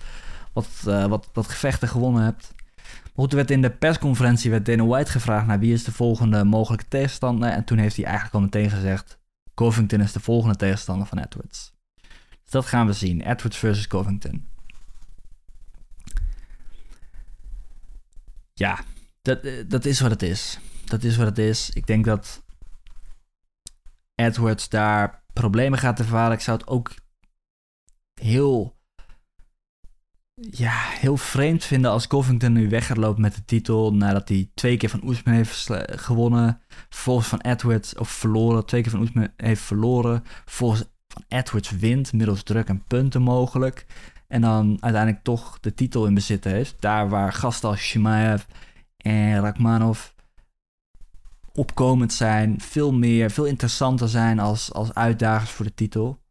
wat, 0.53 0.67
uh, 0.87 1.05
wat, 1.33 1.47
gevechten 1.47 1.87
gewonnen 1.87 2.23
hebt. 2.23 2.53
Maar 2.75 3.11
goed, 3.15 3.29
er 3.29 3.35
werd 3.35 3.51
in 3.51 3.61
de 3.61 3.69
persconferentie 3.69 4.51
werd 4.51 4.65
Dana 4.65 4.85
White 4.85 5.11
gevraagd... 5.11 5.47
naar 5.47 5.59
wie 5.59 5.73
is 5.73 5.83
de 5.83 5.91
volgende 5.91 6.43
mogelijke 6.43 6.87
tegenstander. 6.87 7.49
En 7.49 7.63
toen 7.63 7.77
heeft 7.77 7.95
hij 7.95 8.05
eigenlijk 8.05 8.35
al 8.35 8.41
meteen 8.41 8.69
gezegd... 8.69 9.17
Covington 9.53 10.01
is 10.01 10.11
de 10.11 10.19
volgende 10.19 10.55
tegenstander 10.55 11.07
van 11.07 11.17
Edwards 11.17 11.73
dat 12.53 12.65
gaan 12.65 12.85
we 12.85 12.93
zien. 12.93 13.21
Edwards 13.21 13.57
versus 13.57 13.87
Covington. 13.87 14.47
Ja, 18.53 18.79
dat, 19.23 19.43
eh, 19.43 19.63
dat 19.67 19.85
is 19.85 19.99
wat 19.99 20.11
het 20.11 20.21
is. 20.21 20.59
Dat 20.85 21.03
is 21.03 21.17
wat 21.17 21.25
het 21.27 21.37
is. 21.37 21.69
Ik 21.69 21.87
denk 21.87 22.05
dat 22.05 22.43
Edwards 24.15 24.69
daar 24.69 25.23
problemen 25.33 25.79
gaat 25.79 25.99
ervaren. 25.99 26.33
Ik 26.33 26.41
zou 26.41 26.57
het 26.57 26.67
ook 26.67 26.91
heel, 28.21 28.77
ja, 30.33 30.73
heel 30.75 31.17
vreemd 31.17 31.63
vinden 31.63 31.91
als 31.91 32.07
Covington 32.07 32.53
nu 32.53 32.69
weg 32.69 32.85
gaat 32.85 33.17
met 33.17 33.35
de 33.35 33.45
titel. 33.45 33.93
Nadat 33.93 34.29
hij 34.29 34.51
twee 34.53 34.77
keer 34.77 34.89
van 34.89 35.03
Oesman 35.03 35.33
heeft 35.33 35.69
gewonnen. 35.85 36.61
Vervolgens 36.89 37.27
van 37.27 37.41
Edwards, 37.41 37.95
of 37.95 38.09
verloren. 38.09 38.65
Twee 38.65 38.81
keer 38.81 38.91
van 38.91 39.01
Oesman 39.01 39.29
heeft 39.37 39.61
verloren. 39.61 40.23
Volgens 40.45 40.83
van 41.07 41.23
Edwards 41.27 41.71
wint, 41.71 42.13
middels 42.13 42.43
druk 42.43 42.67
en 42.67 42.83
punten 42.83 43.21
mogelijk. 43.21 43.85
En 44.27 44.41
dan 44.41 44.77
uiteindelijk 44.79 45.23
toch 45.23 45.59
de 45.59 45.73
titel 45.73 46.05
in 46.05 46.13
bezit 46.13 46.43
heeft. 46.43 46.75
Daar 46.79 47.09
waar 47.09 47.33
gasten 47.33 47.69
als 47.69 47.79
Shimaev 47.79 48.43
en 49.03 49.39
Rakmanov 49.39 50.09
opkomend 51.53 52.13
zijn. 52.13 52.61
Veel 52.61 52.93
meer, 52.93 53.31
veel 53.31 53.45
interessanter 53.45 54.09
zijn 54.09 54.39
als, 54.39 54.73
als 54.73 54.93
uitdagers 54.93 55.51
voor 55.51 55.65
de 55.65 55.73
titel. 55.73 56.21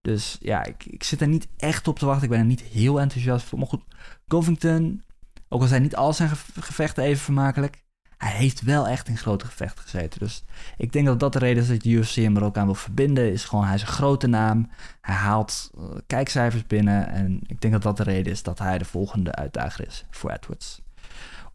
Dus 0.00 0.36
ja, 0.40 0.64
ik, 0.64 0.84
ik 0.84 1.04
zit 1.04 1.20
er 1.20 1.28
niet 1.28 1.48
echt 1.56 1.88
op 1.88 1.98
te 1.98 2.06
wachten. 2.06 2.24
Ik 2.24 2.30
ben 2.30 2.38
er 2.38 2.44
niet 2.44 2.60
heel 2.60 3.00
enthousiast 3.00 3.46
voor. 3.46 3.58
Maar 3.58 3.68
goed, 3.68 3.84
Covington, 4.28 5.02
ook 5.48 5.60
al 5.60 5.66
zijn 5.66 5.82
niet 5.82 5.96
al 5.96 6.12
zijn 6.12 6.30
gevechten 6.54 7.04
even 7.04 7.24
vermakelijk 7.24 7.86
hij 8.18 8.32
heeft 8.32 8.62
wel 8.62 8.88
echt 8.88 9.08
in 9.08 9.16
grote 9.16 9.46
gevechten 9.46 9.82
gezeten. 9.82 10.20
Dus 10.20 10.44
ik 10.76 10.92
denk 10.92 11.06
dat 11.06 11.20
dat 11.20 11.32
de 11.32 11.38
reden 11.38 11.62
is 11.62 11.68
dat 11.68 11.80
de 11.80 11.88
UFC 11.88 12.14
hem 12.14 12.36
er 12.36 12.44
ook 12.44 12.56
aan 12.56 12.64
wil 12.64 12.74
verbinden. 12.74 13.32
Is 13.32 13.44
gewoon, 13.44 13.64
hij 13.64 13.74
is 13.74 13.80
een 13.80 13.86
grote 13.86 14.26
naam. 14.26 14.70
Hij 15.00 15.14
haalt 15.14 15.70
uh, 15.78 15.84
kijkcijfers 16.06 16.66
binnen. 16.66 17.08
En 17.08 17.40
ik 17.46 17.60
denk 17.60 17.72
dat 17.72 17.82
dat 17.82 17.96
de 17.96 18.02
reden 18.02 18.32
is 18.32 18.42
dat 18.42 18.58
hij 18.58 18.78
de 18.78 18.84
volgende 18.84 19.34
uitdager 19.34 19.86
is 19.86 20.04
voor 20.10 20.30
Edwards. 20.30 20.80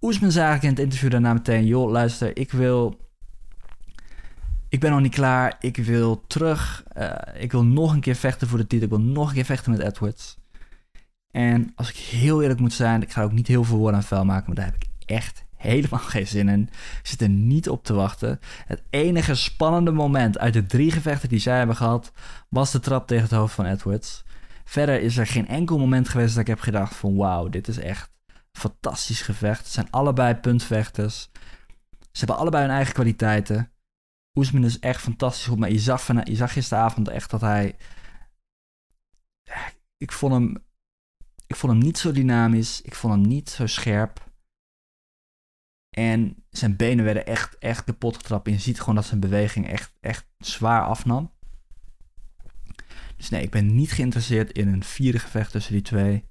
Oesman 0.04 0.32
zei 0.32 0.46
eigenlijk 0.46 0.64
in 0.64 0.70
het 0.70 0.92
interview 0.92 1.12
daarna 1.12 1.34
meteen... 1.34 1.66
joh, 1.66 1.92
luister, 1.92 2.38
ik 2.38 2.52
wil... 2.52 3.00
ik 4.70 4.80
ben 4.80 4.92
nog 4.92 5.02
niet 5.02 5.14
klaar. 5.14 5.56
Ik 5.60 5.78
wil 5.78 6.24
terug. 6.28 6.84
Eh, 6.88 7.12
ik 7.42 7.52
wil 7.52 7.64
nog 7.64 7.94
een 7.94 8.00
keer 8.00 8.16
vechten 8.16 8.48
voor 8.48 8.58
de 8.58 8.68
titel. 8.68 8.86
Ik 8.86 8.94
wil 8.94 9.14
nog 9.14 9.28
een 9.28 9.34
keer 9.34 9.46
vechten 9.46 9.72
met 9.72 9.82
Edwards. 9.82 10.38
En 11.32 11.72
als 11.76 11.90
ik 11.90 11.96
heel 11.96 12.42
eerlijk 12.42 12.60
moet 12.60 12.74
zijn, 12.74 13.02
ik 13.02 13.12
ga 13.12 13.24
ook 13.24 13.32
niet 13.32 13.48
heel 13.48 13.64
veel 13.64 13.78
woorden 13.78 13.96
aan 13.96 14.06
vuil 14.06 14.26
maken, 14.26 14.46
maar 14.46 14.56
daar 14.56 14.66
heb 14.66 14.76
ik 14.76 14.88
echt 15.06 15.46
helemaal 15.56 16.00
geen 16.14 16.28
zin 16.28 16.50
in. 16.50 16.62
Ik 17.02 17.08
zit 17.08 17.22
er 17.22 17.30
niet 17.30 17.70
op 17.70 17.84
te 17.84 17.94
wachten. 17.94 18.40
Het 18.66 18.84
enige 18.90 19.36
spannende 19.36 19.92
moment 19.92 20.38
uit 20.38 20.54
de 20.54 20.66
drie 20.66 20.92
gevechten 20.92 21.30
die 21.30 21.40
zij 21.40 21.58
hebben 21.58 21.76
gehad, 21.76 22.12
was 22.50 22.72
de 22.72 22.80
trap 22.80 23.08
tegen 23.08 23.24
het 23.24 23.32
hoofd 23.32 23.54
van 23.54 23.66
Edwards. 23.66 24.24
Verder 24.66 25.02
is 25.02 25.18
er 25.18 25.28
geen 25.28 25.48
enkel 25.48 25.78
moment 25.78 26.10
geweest 26.10 26.34
dat 26.34 26.42
ik 26.42 26.48
heb 26.48 26.60
gedacht 26.60 26.96
van 26.96 27.16
wauw, 27.16 27.50
dit 27.50 27.68
is 27.68 27.78
echt 27.78 28.13
fantastisch 28.58 29.22
gevecht. 29.22 29.60
Het 29.60 29.72
zijn 29.74 29.92
allebei 29.92 30.36
puntvechters. 30.36 31.30
Ze 32.00 32.20
hebben 32.20 32.38
allebei 32.38 32.64
hun 32.64 32.74
eigen 32.74 32.94
kwaliteiten. 32.94 33.72
Oesman 34.38 34.66
is 34.66 34.80
echt 34.80 35.02
fantastisch 35.02 35.46
goed, 35.46 35.60
maar 35.60 35.72
je 35.72 35.80
zag, 35.80 36.08
je 36.24 36.36
zag 36.36 36.54
gisteravond 36.54 37.08
echt 37.08 37.30
dat 37.30 37.42
hij... 37.42 37.76
Ik 39.98 40.12
vond 40.12 40.34
hem... 40.34 40.66
Ik 41.48 41.56
vond 41.56 41.74
hem 41.74 41.82
niet 41.82 41.98
zo 41.98 42.12
dynamisch. 42.12 42.82
Ik 42.82 42.96
vond 42.96 43.14
hem 43.14 43.22
niet 43.22 43.50
zo 43.50 43.68
scherp. 43.68 44.32
En 45.90 46.44
zijn 46.50 46.76
benen 46.76 47.06
werden 47.06 47.26
echt, 47.26 47.58
echt 47.58 47.84
kapot 47.84 48.16
getrapt. 48.16 48.48
En 48.48 48.54
je 48.54 48.60
ziet 48.60 48.80
gewoon 48.80 48.96
dat 48.96 49.06
zijn 49.06 49.20
beweging 49.20 49.68
echt, 49.68 49.94
echt 50.00 50.26
zwaar 50.38 50.86
afnam. 50.86 51.32
Dus 53.18 53.30
nee, 53.30 53.42
ik 53.42 53.52
ben 53.52 53.76
niet 53.76 53.92
geïnteresseerd 53.92 54.52
in 54.52 54.68
een 54.68 54.84
vierde 54.84 55.20
gevecht 55.20 55.52
tussen 55.52 55.74
die 55.74 55.82
twee. 55.82 56.26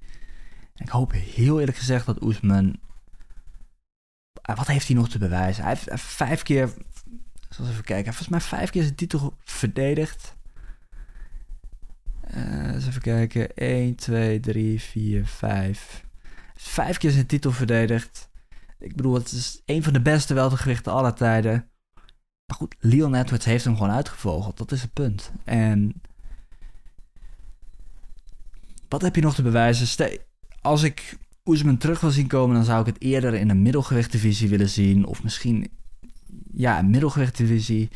Ik 0.76 0.88
hoop 0.88 1.12
heel 1.12 1.60
eerlijk 1.60 1.78
gezegd 1.78 2.06
dat 2.06 2.22
Oesman... 2.22 2.80
Wat 4.42 4.66
heeft 4.66 4.86
hij 4.86 4.96
nog 4.96 5.08
te 5.08 5.18
bewijzen? 5.18 5.64
Hij 5.64 5.76
heeft 5.78 6.00
vijf 6.00 6.42
keer... 6.42 6.72
Zal 7.48 7.66
even 7.66 7.84
kijken. 7.84 7.94
Hij 7.94 8.04
heeft 8.04 8.16
volgens 8.16 8.28
mij 8.28 8.58
vijf 8.58 8.70
keer 8.70 8.82
zijn 8.82 8.94
titel 8.94 9.36
verdedigd. 9.44 10.36
Uh, 12.34 12.74
eens 12.74 12.86
even 12.86 13.00
kijken. 13.00 13.54
1, 13.54 13.94
2, 13.94 14.40
3, 14.40 14.80
4, 14.80 15.26
5. 15.26 16.04
Vijf 16.54 16.98
keer 16.98 17.10
zijn 17.10 17.26
titel 17.26 17.52
verdedigd. 17.52 18.30
Ik 18.78 18.96
bedoel, 18.96 19.14
het 19.14 19.32
is 19.32 19.62
een 19.64 19.82
van 19.82 19.92
de 19.92 20.02
beste 20.02 20.34
weltergewichten 20.34 20.92
aller 20.92 21.14
tijden. 21.14 21.70
Maar 22.46 22.56
goed, 22.56 22.74
Leon 22.78 23.14
Edwards 23.14 23.44
heeft 23.44 23.64
hem 23.64 23.76
gewoon 23.76 23.92
uitgevogeld. 23.92 24.56
Dat 24.56 24.72
is 24.72 24.82
het 24.82 24.92
punt. 24.92 25.32
En 25.44 26.02
wat 28.88 29.02
heb 29.02 29.14
je 29.14 29.22
nog 29.22 29.34
te 29.34 29.42
bewijzen? 29.42 29.86
Als 30.62 30.82
ik 30.82 31.18
Oesman 31.44 31.76
terug 31.76 32.00
wil 32.00 32.10
zien 32.10 32.26
komen, 32.26 32.54
dan 32.56 32.64
zou 32.64 32.80
ik 32.80 32.86
het 32.86 33.02
eerder 33.02 33.34
in 33.34 33.50
een 33.50 33.62
middelgewichtdivisie 33.62 34.48
willen 34.48 34.68
zien. 34.68 35.06
Of 35.06 35.22
misschien, 35.22 35.70
ja, 36.52 36.78
een 36.78 36.90
middelgewichtdivisie 36.90 37.90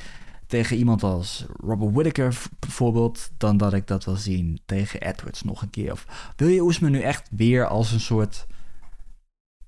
tegen 0.47 0.77
iemand 0.77 1.03
als 1.03 1.47
Robert 1.61 1.93
Whittaker 1.93 2.43
bijvoorbeeld, 2.59 3.31
dan 3.37 3.57
dat 3.57 3.73
ik 3.73 3.87
dat 3.87 4.05
wil 4.05 4.17
zien 4.17 4.61
tegen 4.65 5.01
Edwards 5.01 5.43
nog 5.43 5.63
een 5.63 5.71
keer. 5.71 5.93
Of 5.93 6.33
wil 6.37 6.49
je 6.49 6.61
Oesman 6.61 6.91
nu 6.91 7.01
echt 7.01 7.29
weer 7.31 7.67
als 7.67 7.93
een 7.93 8.01
soort 8.01 8.47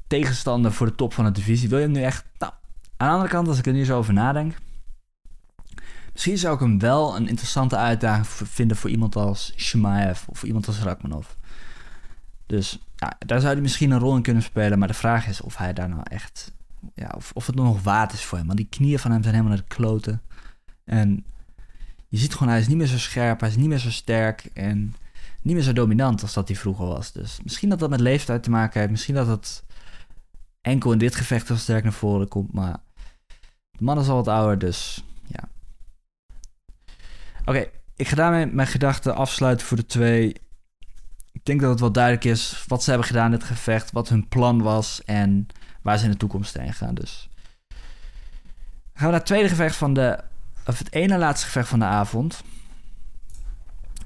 tegenstander 0.07 0.73
voor 0.73 0.87
de 0.87 0.95
top 0.95 1.13
van 1.13 1.25
de 1.25 1.33
divisie? 1.33 1.69
Wil 1.69 1.79
je 1.79 1.85
hem 1.85 1.95
nu 1.95 2.03
echt... 2.03 2.25
Nou, 2.39 2.53
aan 2.97 3.09
de 3.09 3.15
andere 3.15 3.31
kant, 3.31 3.49
als 3.49 3.59
ik 3.59 3.67
er 3.67 3.73
nu 3.73 3.85
zo 3.85 3.99
over 3.99 4.13
nadenk... 4.13 4.55
Misschien 6.13 6.39
zou 6.39 6.55
ik 6.55 6.61
hem 6.61 6.79
wel 6.79 7.17
een 7.17 7.29
interessante 7.29 7.77
uitdaging 7.77 8.27
vinden 8.27 8.77
voor 8.77 8.91
iemand 8.91 9.17
als 9.17 9.53
Shemaev 9.57 10.29
of 10.29 10.43
iemand 10.43 10.67
als 10.67 10.81
Rakmanov. 10.81 11.27
Dus 12.49 12.79
ja, 12.97 13.17
daar 13.27 13.41
zou 13.41 13.53
hij 13.53 13.63
misschien 13.63 13.91
een 13.91 13.99
rol 13.99 14.17
in 14.17 14.23
kunnen 14.23 14.43
spelen. 14.43 14.79
Maar 14.79 14.89
de 14.89 14.95
vraag 14.95 15.27
is 15.27 15.41
of 15.41 15.57
hij 15.57 15.73
daar 15.73 15.89
nou 15.89 16.03
echt. 16.05 16.53
Ja, 16.95 17.13
of, 17.17 17.31
of 17.35 17.47
het 17.47 17.55
nog 17.55 17.83
waard 17.83 18.13
is 18.13 18.25
voor 18.25 18.39
hem. 18.39 18.47
Want 18.47 18.59
die 18.59 18.69
knieën 18.69 18.99
van 18.99 19.11
hem 19.11 19.23
zijn 19.23 19.35
helemaal 19.35 19.57
naar 19.57 19.67
de 19.69 19.75
kloten. 19.75 20.23
En 20.85 21.25
je 22.09 22.19
ziet 22.19 22.33
gewoon, 22.33 22.49
hij 22.49 22.61
is 22.61 22.69
niet 22.69 22.77
meer 22.77 22.87
zo 22.87 22.99
scherp, 22.99 23.41
hij 23.41 23.49
is 23.49 23.57
niet 23.57 23.69
meer 23.69 23.79
zo 23.79 23.91
sterk. 23.91 24.51
En 24.55 24.95
niet 25.43 25.55
meer 25.55 25.65
zo 25.65 25.73
dominant 25.73 26.23
als 26.23 26.35
dat 26.35 26.49
hij 26.49 26.57
vroeger 26.57 26.87
was. 26.87 27.13
Dus 27.13 27.39
misschien 27.43 27.69
dat 27.69 27.79
dat 27.79 27.91
met 27.91 28.01
leeftijd 28.01 28.43
te 28.43 28.51
maken 28.51 28.79
heeft. 28.81 28.93
Misschien 28.93 29.15
dat 29.15 29.27
het 29.27 29.65
enkel 30.61 30.93
in 30.93 30.99
dit 30.99 31.15
gevecht 31.15 31.49
heel 31.49 31.57
sterk 31.57 31.83
naar 31.83 31.93
voren 31.93 32.29
komt. 32.29 32.53
Maar 32.53 32.77
de 33.71 33.85
man 33.85 33.99
is 33.99 34.09
al 34.09 34.15
wat 34.15 34.29
ouder, 34.29 34.59
dus 34.59 35.05
ja. 35.27 35.49
Oké, 37.45 37.67
ik 37.97 38.09
ga 38.09 38.17
daarmee 38.17 38.47
mijn 38.47 38.69
gedachten 38.69 39.15
afsluiten 39.15 39.67
voor 39.67 39.77
de 39.77 39.87
twee. 39.87 40.35
Denk 41.49 41.61
dat 41.61 41.71
het 41.71 41.81
wel 41.81 41.93
duidelijk 41.93 42.25
is 42.25 42.65
wat 42.67 42.83
ze 42.83 42.91
hebben 42.91 43.09
gedaan 43.09 43.27
in 43.27 43.33
het 43.33 43.45
gevecht, 43.45 43.93
wat 43.93 44.09
hun 44.09 44.29
plan 44.29 44.63
was 44.63 45.05
en 45.05 45.47
waar 45.83 45.99
ze 45.99 46.05
in 46.05 46.11
de 46.11 46.17
toekomst 46.17 46.59
heen 46.59 46.73
gaan. 46.73 46.95
Dus 46.95 47.29
gaan 47.69 47.77
we 48.93 49.05
naar 49.05 49.13
het 49.13 49.27
tweede 49.27 49.49
gevecht 49.49 49.77
van 49.77 49.95
de, 49.95 50.19
of 50.67 50.79
het 50.79 50.93
ene 50.93 51.19
laatste 51.19 51.47
gevecht 51.47 51.69
van 51.69 51.79
de 51.79 51.85
avond. 51.85 52.43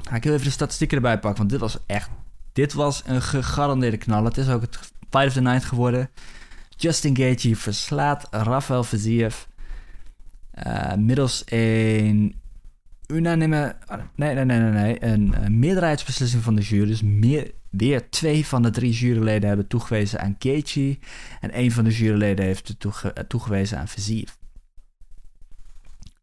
Ga 0.02 0.16
ik 0.16 0.24
heel 0.24 0.32
even 0.32 0.44
de 0.44 0.52
statistieken 0.52 0.96
erbij 0.96 1.18
pakken, 1.18 1.38
want 1.38 1.50
dit 1.50 1.60
was 1.60 1.78
echt, 1.86 2.10
dit 2.52 2.72
was 2.72 3.02
een 3.04 3.22
gegarandeerde 3.22 3.96
knal. 3.96 4.24
Het 4.24 4.36
is 4.36 4.48
ook 4.48 4.60
het 4.60 4.78
Fight 5.10 5.26
of 5.26 5.32
the 5.32 5.40
Night 5.40 5.64
geworden. 5.64 6.10
Justin 6.76 7.16
Gaethje 7.16 7.56
verslaat 7.56 8.26
Rafael 8.30 8.84
Fiziev 8.84 9.44
uh, 10.66 10.94
middels 10.94 11.42
een 11.46 12.41
unanime. 13.12 13.76
Nee, 14.14 14.34
nee, 14.34 14.44
nee, 14.44 14.58
nee, 14.58 14.70
nee. 14.70 15.02
Een, 15.02 15.58
meerderheidsbeslissing 15.58 16.42
van 16.42 16.54
de 16.54 16.62
jury. 16.62 16.86
Dus 16.86 17.02
meer, 17.02 17.52
weer 17.70 18.10
twee 18.10 18.46
van 18.46 18.62
de 18.62 18.70
drie 18.70 18.92
juryleden 18.92 19.48
hebben 19.48 19.66
toegewezen 19.66 20.20
aan 20.20 20.36
Gaethje. 20.38 20.98
En 21.40 21.50
één 21.50 21.70
van 21.70 21.84
de 21.84 21.90
juryleden 21.90 22.44
heeft 22.44 22.80
toege, 22.80 23.14
toegewezen 23.28 23.78
aan 23.78 23.88
Versief. 23.88 24.38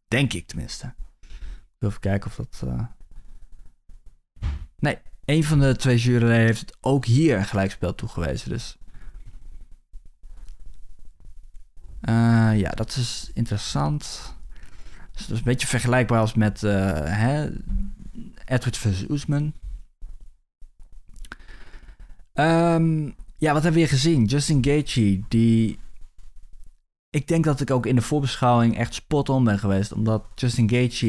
Denk 0.08 0.32
ik 0.32 0.46
tenminste. 0.46 0.94
Even 1.78 2.00
kijken 2.00 2.30
of 2.30 2.36
dat. 2.36 2.62
Uh... 2.64 2.82
Nee, 4.78 4.98
één 5.24 5.44
van 5.44 5.60
de 5.60 5.76
twee 5.76 5.96
juryleden 5.96 6.44
heeft 6.46 6.60
het 6.60 6.76
ook 6.80 7.04
hier 7.04 7.36
een 7.36 7.44
gelijkspel 7.44 7.94
toegewezen. 7.94 8.50
Dus. 8.50 8.76
Uh, 12.08 12.58
ja, 12.58 12.70
dat 12.70 12.96
is 12.96 13.30
interessant. 13.34 14.34
Dus 15.20 15.28
dat 15.28 15.38
is 15.38 15.44
een 15.44 15.50
beetje 15.50 15.66
vergelijkbaar 15.66 16.20
als 16.20 16.34
met 16.34 16.62
uh, 16.62 16.72
hè, 17.04 17.48
Edward 18.44 18.76
versus 18.76 19.08
Oesman. 19.10 19.52
Um, 22.34 23.14
ja, 23.36 23.52
wat 23.52 23.62
hebben 23.62 23.72
we 23.72 23.86
weer 23.86 23.88
gezien? 23.88 24.24
Justin 24.24 24.64
Gaethje, 24.64 25.20
die... 25.28 25.78
Ik 27.10 27.28
denk 27.28 27.44
dat 27.44 27.60
ik 27.60 27.70
ook 27.70 27.86
in 27.86 27.94
de 27.94 28.02
voorbeschouwing 28.02 28.76
echt 28.76 28.94
spot 28.94 29.28
on 29.28 29.44
ben 29.44 29.58
geweest. 29.58 29.92
Omdat 29.92 30.24
Justin 30.34 30.70
Gaethje, 30.70 31.06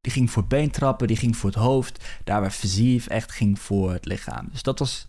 die 0.00 0.12
ging 0.12 0.30
voor 0.30 0.46
beentrappen, 0.46 1.06
die 1.06 1.16
ging 1.16 1.36
voor 1.36 1.50
het 1.50 1.58
hoofd. 1.58 2.04
Daar 2.24 2.40
waar 2.40 2.50
Fysief 2.50 3.06
echt 3.06 3.32
ging 3.32 3.58
voor 3.58 3.92
het 3.92 4.04
lichaam. 4.04 4.48
Dus 4.52 4.62
dat 4.62 4.78
was, 4.78 5.08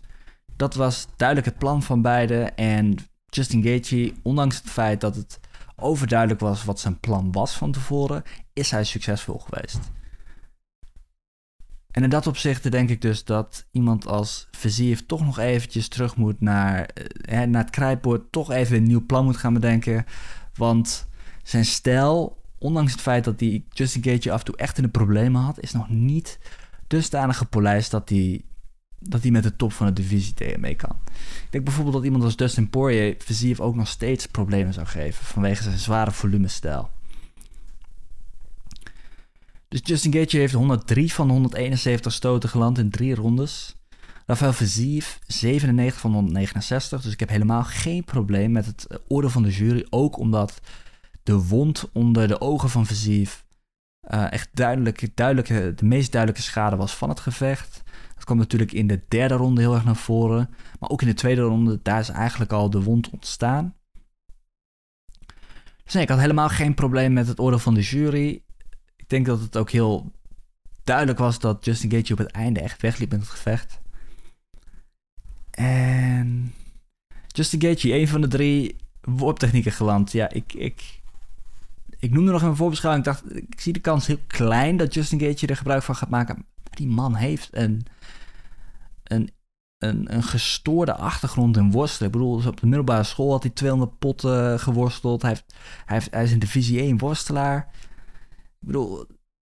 dat 0.56 0.74
was 0.74 1.06
duidelijk 1.16 1.48
het 1.48 1.58
plan 1.58 1.82
van 1.82 2.02
beiden. 2.02 2.56
En 2.56 2.96
Justin 3.26 3.62
Gaethje, 3.62 4.12
ondanks 4.22 4.56
het 4.56 4.70
feit 4.70 5.00
dat 5.00 5.16
het 5.16 5.40
overduidelijk 5.76 6.40
was 6.40 6.64
wat 6.64 6.80
zijn 6.80 7.00
plan 7.00 7.32
was 7.32 7.56
van 7.56 7.72
tevoren, 7.72 8.22
is 8.54 8.70
hij 8.70 8.84
succesvol 8.84 9.38
geweest. 9.38 9.78
En 11.90 12.02
in 12.02 12.10
dat 12.10 12.26
opzicht 12.26 12.70
denk 12.70 12.90
ik 12.90 13.00
dus 13.00 13.24
dat 13.24 13.66
iemand 13.70 14.06
als 14.06 14.48
Versier 14.50 15.06
toch 15.06 15.24
nog 15.24 15.38
eventjes 15.38 15.88
terug 15.88 16.16
moet 16.16 16.40
naar, 16.40 16.84
eh, 16.84 17.42
naar 17.42 17.62
het 17.62 17.70
krijtbord, 17.70 18.32
toch 18.32 18.50
even 18.50 18.76
een 18.76 18.82
nieuw 18.82 19.06
plan 19.06 19.24
moet 19.24 19.36
gaan 19.36 19.52
bedenken. 19.52 20.04
Want 20.54 21.08
zijn 21.42 21.64
stijl, 21.64 22.42
ondanks 22.58 22.92
het 22.92 23.00
feit 23.00 23.24
dat 23.24 23.40
hij 23.40 23.64
Justin 23.68 24.02
Gage 24.02 24.32
af 24.32 24.38
en 24.38 24.44
toe 24.44 24.56
echt 24.56 24.76
in 24.76 24.82
de 24.82 24.88
problemen 24.88 25.42
had, 25.42 25.60
is 25.60 25.72
nog 25.72 25.88
niet 25.88 26.38
dusdanig 26.86 27.36
gepolijst 27.36 27.90
dat 27.90 28.08
hij 28.08 28.44
dat 29.08 29.22
hij 29.22 29.30
met 29.30 29.42
de 29.42 29.56
top 29.56 29.72
van 29.72 29.86
de 29.86 29.92
divisie 29.92 30.34
tegen 30.34 30.60
mee 30.60 30.74
kan. 30.74 30.96
Ik 31.44 31.46
denk 31.50 31.64
bijvoorbeeld 31.64 31.96
dat 31.96 32.04
iemand 32.04 32.24
als 32.24 32.36
Dustin 32.36 32.70
Poirier 32.70 33.14
Versier 33.18 33.62
ook 33.62 33.74
nog 33.74 33.88
steeds 33.88 34.26
problemen 34.26 34.72
zou 34.72 34.86
geven 34.86 35.24
vanwege 35.24 35.62
zijn 35.62 35.78
zware 35.78 36.10
volumestijl. 36.10 36.90
Dus 39.74 39.82
Justin 39.84 40.12
Gaethje 40.12 40.38
heeft 40.38 40.52
103 40.52 41.12
van 41.12 41.30
171 41.30 42.12
stoten 42.12 42.48
geland 42.48 42.78
in 42.78 42.90
drie 42.90 43.14
rondes. 43.14 43.76
Rafael 44.26 44.52
Versief 44.52 45.18
97 45.26 46.00
van 46.00 46.12
169. 46.12 47.02
Dus 47.02 47.12
ik 47.12 47.20
heb 47.20 47.28
helemaal 47.28 47.64
geen 47.64 48.04
probleem 48.04 48.52
met 48.52 48.66
het 48.66 48.86
oordeel 49.08 49.30
van 49.30 49.42
de 49.42 49.50
jury. 49.50 49.86
Ook 49.90 50.18
omdat 50.18 50.60
de 51.22 51.38
wond 51.38 51.90
onder 51.92 52.28
de 52.28 52.40
ogen 52.40 52.68
van 52.68 52.86
Versief 52.86 53.44
uh, 54.10 54.32
echt 54.32 54.48
duidelijk, 54.52 55.08
duidelijk, 55.14 55.78
de 55.78 55.84
meest 55.84 56.12
duidelijke 56.12 56.46
schade 56.46 56.76
was 56.76 56.94
van 56.94 57.08
het 57.08 57.20
gevecht. 57.20 57.82
Dat 58.14 58.24
kwam 58.24 58.36
natuurlijk 58.36 58.72
in 58.72 58.86
de 58.86 59.02
derde 59.08 59.34
ronde 59.34 59.60
heel 59.60 59.74
erg 59.74 59.84
naar 59.84 59.96
voren. 59.96 60.50
Maar 60.80 60.90
ook 60.90 61.02
in 61.02 61.08
de 61.08 61.14
tweede 61.14 61.40
ronde, 61.40 61.80
daar 61.82 62.00
is 62.00 62.08
eigenlijk 62.08 62.52
al 62.52 62.70
de 62.70 62.82
wond 62.82 63.10
ontstaan. 63.10 63.74
Dus 65.84 65.94
nee, 65.94 66.02
ik 66.02 66.08
had 66.08 66.18
helemaal 66.18 66.48
geen 66.48 66.74
probleem 66.74 67.12
met 67.12 67.26
het 67.26 67.40
oordeel 67.40 67.58
van 67.58 67.74
de 67.74 67.82
jury. 67.82 68.42
Ik 69.04 69.10
denk 69.10 69.26
dat 69.26 69.40
het 69.40 69.56
ook 69.56 69.70
heel 69.70 70.12
duidelijk 70.84 71.18
was 71.18 71.38
dat 71.38 71.64
Justin 71.64 71.90
Gaethje 71.90 72.12
op 72.12 72.18
het 72.18 72.30
einde 72.30 72.60
echt 72.60 72.82
wegliep 72.82 73.10
met 73.10 73.20
het 73.20 73.28
gevecht. 73.28 73.80
En 75.50 76.54
Justin 77.26 77.60
Gaethje, 77.60 77.94
een 77.94 78.08
van 78.08 78.20
de 78.20 78.28
drie 78.28 78.76
worptechnieken 79.00 79.72
geland. 79.72 80.12
Ja, 80.12 80.30
ik, 80.30 80.52
ik, 80.52 81.00
ik 81.98 82.10
noemde 82.10 82.30
nog 82.30 82.40
in 82.40 82.46
mijn 82.46 82.58
voorbeschouwing, 82.58 83.06
ik 83.06 83.12
dacht, 83.12 83.36
ik 83.36 83.60
zie 83.60 83.72
de 83.72 83.80
kans 83.80 84.06
heel 84.06 84.18
klein 84.26 84.76
dat 84.76 84.94
Justin 84.94 85.20
Gaethje 85.20 85.46
er 85.46 85.56
gebruik 85.56 85.82
van 85.82 85.96
gaat 85.96 86.08
maken. 86.08 86.44
die 86.70 86.86
man 86.86 87.14
heeft 87.14 87.48
een, 87.52 87.86
een, 89.04 89.30
een, 89.78 90.14
een 90.14 90.22
gestoorde 90.22 90.94
achtergrond 90.94 91.56
in 91.56 91.70
worstelen. 91.70 92.06
Ik 92.06 92.18
bedoel, 92.18 92.46
op 92.46 92.60
de 92.60 92.66
middelbare 92.66 93.04
school 93.04 93.30
had 93.30 93.42
hij 93.42 93.52
200 93.52 93.98
potten 93.98 94.60
geworsteld. 94.60 95.22
Hij, 95.22 95.30
heeft, 95.30 95.44
hij, 95.84 95.96
heeft, 95.96 96.10
hij 96.10 96.24
is 96.24 96.32
in 96.32 96.38
divisie 96.38 96.80
1 96.80 96.98
worstelaar. 96.98 97.68
Ik 98.64 98.70
bedoel, 98.70 99.06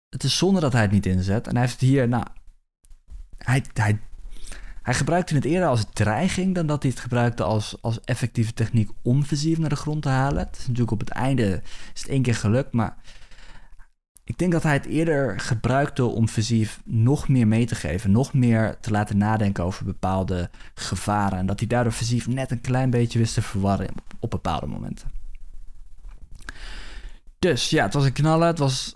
het 0.09 0.23
is 0.23 0.37
zonde 0.37 0.59
dat 0.59 0.73
hij 0.73 0.81
het 0.81 0.91
niet 0.91 1.05
inzet. 1.05 1.47
En 1.47 1.53
hij 1.55 1.61
heeft 1.61 1.79
hier, 1.79 2.07
nou, 2.07 2.25
hij, 3.37 3.63
hij, 3.73 3.99
hij 4.81 4.93
gebruikte 4.93 5.35
het 5.35 5.45
eerder 5.45 5.67
als 5.67 5.85
dreiging 5.93 6.55
dan 6.55 6.67
dat 6.67 6.81
hij 6.81 6.91
het 6.91 6.99
gebruikte 6.99 7.43
als, 7.43 7.77
als 7.81 7.99
effectieve 8.01 8.53
techniek 8.53 8.89
om 9.01 9.23
Visief 9.23 9.57
naar 9.57 9.69
de 9.69 9.75
grond 9.75 10.01
te 10.01 10.09
halen. 10.09 10.39
Het 10.45 10.55
is 10.57 10.61
natuurlijk 10.61 10.91
op 10.91 10.99
het 10.99 11.09
einde 11.09 11.61
is 11.93 12.01
het 12.01 12.09
één 12.09 12.21
keer 12.21 12.35
gelukt, 12.35 12.73
maar 12.73 12.97
ik 14.23 14.37
denk 14.37 14.51
dat 14.51 14.63
hij 14.63 14.73
het 14.73 14.85
eerder 14.85 15.39
gebruikte 15.39 16.03
om 16.05 16.29
Visief 16.29 16.81
nog 16.85 17.27
meer 17.27 17.47
mee 17.47 17.65
te 17.65 17.75
geven, 17.75 18.11
nog 18.11 18.33
meer 18.33 18.79
te 18.79 18.91
laten 18.91 19.17
nadenken 19.17 19.63
over 19.63 19.85
bepaalde 19.85 20.49
gevaren. 20.73 21.37
En 21.37 21.45
dat 21.45 21.59
hij 21.59 21.67
daardoor 21.67 21.93
Visief 21.93 22.27
net 22.27 22.51
een 22.51 22.61
klein 22.61 22.89
beetje 22.89 23.19
wist 23.19 23.33
te 23.33 23.41
verwarren 23.41 23.93
op 24.19 24.29
bepaalde 24.29 24.65
momenten. 24.65 25.11
Dus 27.39 27.69
ja, 27.69 27.83
het 27.83 27.93
was 27.93 28.05
een 28.05 28.13
knaller. 28.13 28.47
Het 28.47 28.59
was 28.59 28.93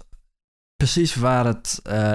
precies 0.79 1.15
waar 1.15 1.45
het, 1.45 1.79
uh, 1.87 2.11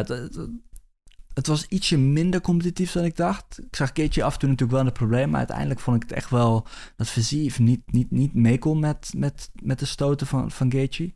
het, 1.34 1.46
was 1.46 1.66
ietsje 1.66 1.98
minder 1.98 2.40
competitief 2.40 2.92
dan 2.92 3.04
ik 3.04 3.16
dacht. 3.16 3.58
Ik 3.58 3.76
zag 3.76 3.92
Keetje 3.92 4.24
af 4.24 4.32
en 4.32 4.38
toe 4.38 4.48
natuurlijk 4.48 4.78
wel 4.78 4.86
een 4.86 4.92
probleem, 4.92 5.28
maar 5.30 5.38
uiteindelijk 5.38 5.80
vond 5.80 5.96
ik 5.96 6.02
het 6.02 6.12
echt 6.12 6.30
wel 6.30 6.66
dat 6.96 7.08
Versief 7.08 7.58
niet, 7.58 7.92
niet, 7.92 8.10
niet 8.10 8.34
mee 8.34 8.58
kon 8.58 8.78
met, 8.78 9.12
met, 9.16 9.50
met 9.62 9.78
de 9.78 9.84
stoten 9.84 10.26
van, 10.26 10.50
van 10.50 10.72
Gaethje. 10.72 11.12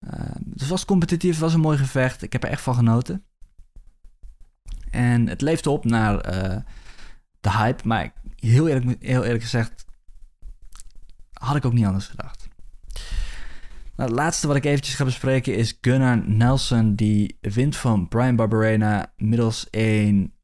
Uh, 0.00 0.10
het 0.50 0.68
was 0.68 0.84
competitief, 0.84 1.30
het 1.30 1.40
was 1.40 1.54
een 1.54 1.60
mooi 1.60 1.78
gevecht. 1.78 2.22
Ik 2.22 2.32
heb 2.32 2.44
er 2.44 2.50
echt 2.50 2.62
van 2.62 2.74
genoten. 2.74 3.24
En 4.90 5.26
het 5.26 5.40
leefde 5.40 5.70
op 5.70 5.84
naar 5.84 6.14
uh, 6.14 6.56
de 7.40 7.50
hype, 7.50 7.88
maar 7.88 8.12
heel 8.36 8.68
eerlijk, 8.68 9.02
heel 9.02 9.24
eerlijk 9.24 9.42
gezegd 9.42 9.84
had 11.32 11.56
ik 11.56 11.64
ook 11.64 11.72
niet 11.72 11.86
anders 11.86 12.06
gedacht. 12.06 12.47
Nou, 13.98 14.10
het 14.10 14.18
laatste 14.18 14.46
wat 14.46 14.56
ik 14.56 14.64
eventjes 14.64 14.94
ga 14.94 15.04
bespreken 15.04 15.54
is 15.54 15.78
Gunnar 15.80 16.28
Nelson. 16.28 16.94
Die 16.94 17.38
wint 17.40 17.76
van 17.76 18.08
Brian 18.08 18.36
Barberena 18.36 19.12
middels 19.16 19.66
een 19.70 20.34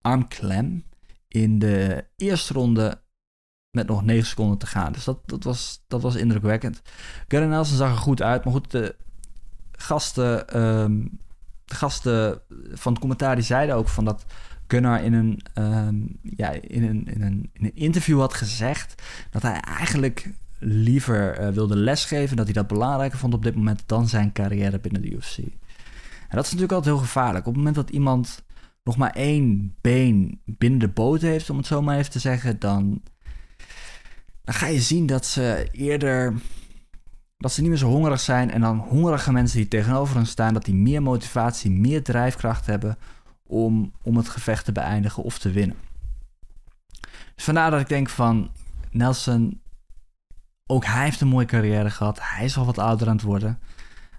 armklem 0.00 0.84
in 1.28 1.58
de 1.58 2.04
eerste 2.16 2.52
ronde 2.52 3.00
met 3.70 3.86
nog 3.86 4.04
9 4.04 4.26
seconden 4.26 4.58
te 4.58 4.66
gaan. 4.66 4.92
Dus 4.92 5.04
dat, 5.04 5.18
dat, 5.26 5.44
was, 5.44 5.84
dat 5.86 6.02
was 6.02 6.14
indrukwekkend. 6.14 6.82
Gunnar 7.28 7.48
Nelson 7.48 7.76
zag 7.76 7.90
er 7.90 7.96
goed 7.96 8.22
uit, 8.22 8.44
maar 8.44 8.52
goed, 8.52 8.70
de 8.70 8.96
gasten, 9.72 10.48
ehm, 10.48 11.04
de 11.64 11.74
gasten 11.74 12.40
van 12.72 12.92
het 12.92 13.00
commentaar 13.00 13.34
die 13.34 13.44
zeiden 13.44 13.74
ook 13.74 13.88
van 13.88 14.04
dat 14.04 14.24
Gunnar 14.66 15.02
in 15.02 15.12
een, 15.12 15.40
um, 15.54 16.18
ja, 16.22 16.50
in, 16.50 16.82
een, 16.82 17.06
in, 17.06 17.22
een, 17.22 17.50
in 17.52 17.64
een 17.64 17.76
interview 17.76 18.20
had 18.20 18.34
gezegd 18.34 19.02
dat 19.30 19.42
hij 19.42 19.60
eigenlijk 19.60 20.32
liever 20.58 21.40
uh, 21.40 21.48
wilde 21.48 21.76
lesgeven, 21.76 22.36
dat 22.36 22.44
hij 22.44 22.54
dat 22.54 22.66
belangrijker 22.66 23.18
vond 23.18 23.34
op 23.34 23.42
dit 23.42 23.54
moment 23.54 23.82
dan 23.86 24.08
zijn 24.08 24.32
carrière 24.32 24.78
binnen 24.78 25.02
de 25.02 25.10
UFC. 25.10 25.38
En 25.38 26.36
dat 26.36 26.44
is 26.44 26.52
natuurlijk 26.52 26.72
altijd 26.72 26.94
heel 26.94 27.04
gevaarlijk. 27.04 27.46
Op 27.46 27.54
het 27.54 27.56
moment 27.56 27.74
dat 27.74 27.90
iemand 27.90 28.44
nog 28.84 28.96
maar 28.96 29.10
één 29.10 29.74
been 29.80 30.40
binnen 30.44 30.78
de 30.78 30.88
boot 30.88 31.20
heeft, 31.20 31.50
om 31.50 31.56
het 31.56 31.66
zo 31.66 31.82
maar 31.82 31.98
even 31.98 32.10
te 32.10 32.18
zeggen, 32.18 32.58
dan, 32.58 33.02
dan 34.44 34.54
ga 34.54 34.66
je 34.66 34.80
zien 34.80 35.06
dat 35.06 35.26
ze 35.26 35.68
eerder 35.72 36.34
dat 37.38 37.52
ze 37.52 37.60
niet 37.60 37.70
meer 37.70 37.78
zo 37.78 37.88
hongerig 37.88 38.20
zijn 38.20 38.50
en 38.50 38.60
dan 38.60 38.78
hongerige 38.78 39.32
mensen 39.32 39.58
die 39.58 39.68
tegenover 39.68 40.16
hen 40.16 40.26
staan, 40.26 40.54
dat 40.54 40.64
die 40.64 40.74
meer 40.74 41.02
motivatie, 41.02 41.70
meer 41.70 42.02
drijfkracht 42.02 42.66
hebben 42.66 42.98
om, 43.46 43.92
om 44.02 44.16
het 44.16 44.28
gevecht 44.28 44.64
te 44.64 44.72
beëindigen 44.72 45.22
of 45.22 45.38
te 45.38 45.50
winnen. 45.50 45.76
Dus 47.34 47.44
vandaar 47.44 47.70
dat 47.70 47.80
ik 47.80 47.88
denk 47.88 48.08
van 48.08 48.50
Nelson 48.90 49.60
ook 50.70 50.84
hij 50.84 51.04
heeft 51.04 51.20
een 51.20 51.28
mooie 51.28 51.46
carrière 51.46 51.90
gehad. 51.90 52.18
Hij 52.22 52.44
is 52.44 52.56
al 52.56 52.64
wat 52.64 52.78
ouder 52.78 53.08
aan 53.08 53.16
het 53.16 53.24
worden. 53.24 53.58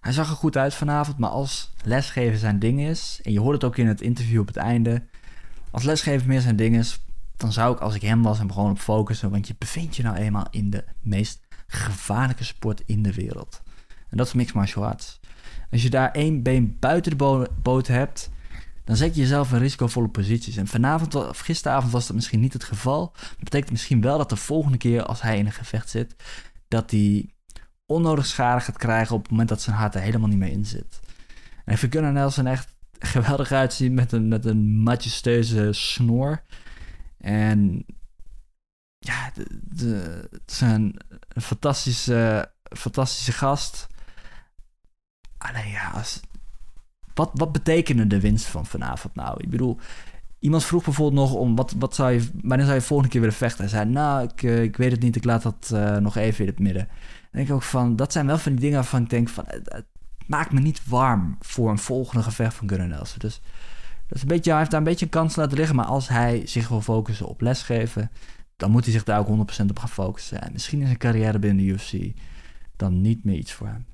Hij 0.02 0.12
zag 0.12 0.30
er 0.30 0.36
goed 0.36 0.58
uit 0.58 0.74
vanavond, 0.74 1.18
maar 1.18 1.30
als 1.30 1.72
lesgeven 1.84 2.40
zijn 2.40 2.60
ding 2.60 2.82
is, 2.82 3.20
en 3.24 3.32
je 3.32 3.40
hoort 3.40 3.54
het 3.54 3.64
ook 3.64 3.78
in 3.78 3.88
het 3.88 4.02
interview 4.02 4.40
op 4.40 4.48
het 4.48 4.58
einde, 4.58 5.04
als 5.72 5.84
lesgeven 5.84 6.28
meer 6.28 6.42
zijn 6.42 6.56
ding 6.56 6.76
is, 6.76 7.00
dan 7.38 7.52
zou 7.52 7.74
ik 7.74 7.80
als 7.80 7.96
ik 7.96 8.02
hem 8.02 8.24
was 8.24 8.38
hem 8.38 8.52
gewoon 8.52 8.72
op 8.72 8.80
focussen, 8.80 9.30
want 9.30 9.48
je 9.48 9.56
bevindt 9.58 9.96
je 9.96 10.04
nou 10.04 10.16
eenmaal 10.16 10.48
in 10.52 10.70
de 10.70 10.86
meest 11.00 11.40
gevaarlijke 11.68 12.44
sport 12.44 12.82
in 12.86 13.04
de 13.04 13.14
wereld. 13.14 13.62
En 14.10 14.18
dat 14.18 14.28
is 14.28 14.34
mixed 14.34 14.56
martial 14.56 14.86
arts. 14.86 15.20
Als 15.72 15.84
je 15.84 15.90
daar 15.90 16.12
één 16.12 16.44
been 16.44 16.78
buiten 16.80 17.18
de 17.18 17.50
boot 17.62 17.88
hebt, 17.88 18.30
dan 18.84 18.96
zet 18.96 19.16
je 19.16 19.22
jezelf 19.22 19.52
in 19.52 19.58
risicovolle 19.58 20.08
posities. 20.08 20.58
En 20.58 20.68
vanavond 20.68 21.16
of 21.16 21.40
gisteravond 21.40 21.92
was 21.92 22.08
dat 22.08 22.16
misschien 22.16 22.40
niet 22.40 22.54
het 22.54 22.64
geval. 22.64 23.12
Dat 23.20 23.44
betekent 23.44 23.72
misschien 23.72 24.02
wel 24.02 24.18
dat 24.18 24.30
de 24.30 24.36
volgende 24.36 24.78
keer 24.78 25.04
als 25.04 25.22
hij 25.22 25.38
in 25.38 25.46
een 25.46 25.52
gevecht 25.52 25.90
zit, 25.90 26.16
dat 26.68 26.92
hij 26.92 27.34
onnodig 27.86 28.26
schade 28.26 28.62
gaat 28.62 28.78
krijgen 28.78 29.16
op 29.16 29.22
het 29.22 29.32
moment 29.32 29.50
dat 29.50 29.62
zijn 29.62 29.76
hart 29.76 29.96
er 29.96 30.02
helemaal 30.02 30.28
niet 30.28 30.38
meer 30.38 30.52
in 30.52 30.66
zit. 30.66 31.00
En 31.66 31.74
ik 31.74 31.80
vind 31.80 31.94
Gunnar 31.94 32.12
Nelson 32.12 32.46
echt 32.46 32.76
geweldig 33.00 33.52
uitzien 33.52 33.94
met 33.94 34.12
een, 34.12 34.28
met 34.28 34.46
een 34.46 34.82
majesteuze 34.84 35.74
snor. 35.74 36.44
En 37.18 37.86
ja, 39.00 39.32
het 39.34 40.42
is 40.46 40.62
een, 40.62 41.00
een 41.28 41.42
fantastische, 41.42 42.52
fantastische 42.78 43.32
gast. 43.32 43.88
Alleen 45.38 45.70
ja, 45.70 45.90
als, 45.90 46.20
wat, 47.20 47.32
wat 47.34 47.52
betekende 47.52 48.08
de 48.08 48.20
winst 48.20 48.46
van 48.46 48.66
vanavond 48.66 49.16
nou? 49.16 49.44
Ik 49.44 49.50
bedoel, 49.50 49.78
iemand 50.40 50.64
vroeg 50.64 50.84
bijvoorbeeld 50.84 51.22
nog 51.22 51.34
om 51.34 51.56
wat, 51.56 51.74
wat 51.78 51.96
zou 51.96 52.12
je, 52.12 52.30
wanneer 52.42 52.66
zou 52.66 52.78
je 52.78 52.84
volgende 52.84 53.12
keer 53.12 53.22
willen 53.22 53.36
vechten? 53.36 53.60
Hij 53.60 53.70
zei, 53.70 53.90
nou, 53.90 54.24
ik, 54.24 54.44
eh, 54.44 54.64
ik 54.64 54.78
weet 54.78 54.92
het 54.92 55.02
niet, 55.02 55.16
ik 55.16 55.24
laat 55.24 55.42
dat 55.42 55.70
uh, 55.74 55.98
nog 55.98 56.16
even 56.16 56.40
in 56.40 56.50
het 56.50 56.60
midden. 56.60 56.82
En 56.82 57.30
denk 57.32 57.48
ik 57.48 57.54
ook 57.54 57.64
van, 57.64 57.96
dat 57.96 58.12
zijn 58.12 58.26
wel 58.26 58.38
van 58.38 58.52
die 58.52 58.62
dingen 58.62 58.76
waarvan 58.76 59.02
ik 59.02 59.10
denk 59.10 59.30
van, 59.30 59.44
het, 59.48 59.86
maakt 60.26 60.52
me 60.52 60.60
niet 60.60 60.82
warm 60.88 61.38
voor 61.40 61.70
een 61.70 61.78
volgende 61.78 62.24
gevecht 62.24 62.54
van 62.54 62.70
Gunnar 62.70 62.88
Nelson. 62.88 63.20
Dus 63.20 63.42
dat 64.08 64.18
is 64.18 64.22
een 64.22 64.28
beetje, 64.28 64.50
hij 64.50 64.60
heeft 64.60 64.72
daar 64.72 64.80
een 64.80 64.86
beetje 64.86 65.06
een 65.06 65.12
kans 65.12 65.36
laten 65.36 65.58
liggen, 65.58 65.76
maar 65.76 65.86
als 65.86 66.08
hij 66.08 66.42
zich 66.46 66.68
wil 66.68 66.82
focussen 66.82 67.28
op 67.28 67.42
lesgeven, 67.42 68.12
dan 68.56 68.72
moet 68.72 68.84
hij 68.84 68.94
zich 68.94 69.04
daar 69.04 69.20
ook 69.20 69.28
100% 69.28 69.66
op 69.70 69.80
gaan 69.80 69.90
focussen. 69.90 70.42
En 70.42 70.52
misschien 70.52 70.82
is 70.82 70.90
een 70.90 70.98
carrière 70.98 71.40
binnen 71.40 71.66
de 71.66 71.72
UFC 71.72 71.94
dan 72.76 73.02
niet 73.02 73.24
meer 73.24 73.36
iets 73.36 73.54
voor 73.54 73.68
hem. 73.68 73.86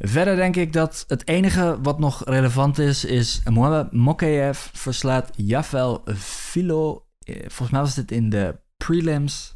Verder 0.00 0.36
denk 0.36 0.56
ik 0.56 0.72
dat 0.72 1.04
het 1.08 1.28
enige 1.28 1.78
wat 1.82 1.98
nog 1.98 2.24
relevant 2.24 2.78
is, 2.78 3.04
is 3.04 3.42
Mohamed 3.50 3.92
verslaat 4.72 5.30
Jafel 5.36 6.02
Filo. 6.16 7.06
Eh, 7.18 7.36
volgens 7.40 7.70
mij 7.70 7.80
was 7.80 7.94
dit 7.94 8.10
in 8.10 8.30
de 8.30 8.56
prelims. 8.76 9.54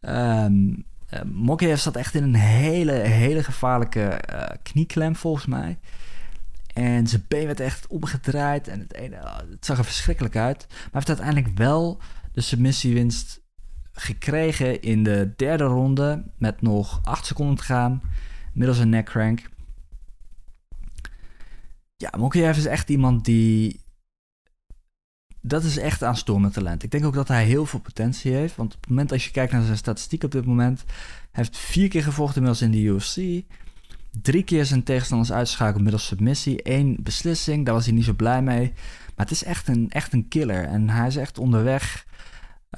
Um, 0.00 0.84
zat 1.74 1.96
echt 1.96 2.14
in 2.14 2.22
een 2.22 2.34
hele, 2.34 2.92
hele 2.92 3.42
gevaarlijke 3.42 4.20
uh, 4.32 4.42
knieklem 4.62 5.16
volgens 5.16 5.46
mij. 5.46 5.78
En 6.72 7.06
zijn 7.06 7.24
been 7.28 7.46
werd 7.46 7.60
echt 7.60 7.86
omgedraaid 7.86 8.68
en 8.68 8.80
het, 8.80 9.12
oh, 9.24 9.36
het 9.50 9.64
zag 9.64 9.78
er 9.78 9.84
verschrikkelijk 9.84 10.36
uit. 10.36 10.66
Maar 10.68 10.76
hij 10.78 10.90
heeft 10.92 11.08
uiteindelijk 11.08 11.58
wel 11.58 12.00
de 12.32 12.40
submissiewinst 12.40 13.40
gekregen 13.92 14.82
in 14.82 15.02
de 15.02 15.32
derde 15.36 15.64
ronde 15.64 16.24
met 16.38 16.62
nog 16.62 17.00
8 17.02 17.26
seconden 17.26 17.56
te 17.56 17.62
gaan. 17.62 18.02
Middels 18.52 18.78
een 18.78 18.88
neckcrank. 18.88 19.48
Ja, 21.96 22.12
Mokayev 22.18 22.56
is 22.56 22.66
echt 22.66 22.90
iemand 22.90 23.24
die... 23.24 23.84
Dat 25.40 25.64
is 25.64 25.76
echt 25.76 26.02
aanstormend 26.02 26.52
talent. 26.52 26.82
Ik 26.82 26.90
denk 26.90 27.04
ook 27.04 27.14
dat 27.14 27.28
hij 27.28 27.44
heel 27.44 27.66
veel 27.66 27.80
potentie 27.80 28.32
heeft. 28.32 28.56
Want 28.56 28.74
op 28.74 28.80
het 28.80 28.88
moment 28.88 29.12
als 29.12 29.24
je 29.24 29.30
kijkt 29.30 29.52
naar 29.52 29.64
zijn 29.64 29.76
statistiek 29.76 30.22
op 30.22 30.30
dit 30.30 30.46
moment... 30.46 30.84
Hij 31.30 31.44
heeft 31.44 31.56
vier 31.56 31.88
keer 31.88 32.02
gevochten 32.02 32.36
inmiddels 32.36 32.62
in 32.62 32.70
de 32.70 32.80
UFC. 32.80 33.44
Drie 34.22 34.42
keer 34.42 34.64
zijn 34.64 34.82
tegenstanders 34.82 35.32
uitschakeld 35.32 35.82
middels 35.82 36.06
submissie. 36.06 36.60
Eén 36.62 36.96
beslissing, 37.00 37.64
daar 37.64 37.74
was 37.74 37.84
hij 37.84 37.94
niet 37.94 38.04
zo 38.04 38.12
blij 38.12 38.42
mee. 38.42 38.72
Maar 39.16 39.26
het 39.26 39.30
is 39.30 39.44
echt 39.44 39.68
een, 39.68 39.90
echt 39.90 40.12
een 40.12 40.28
killer. 40.28 40.64
En 40.64 40.88
hij 40.88 41.06
is 41.06 41.16
echt 41.16 41.38
onderweg 41.38 42.06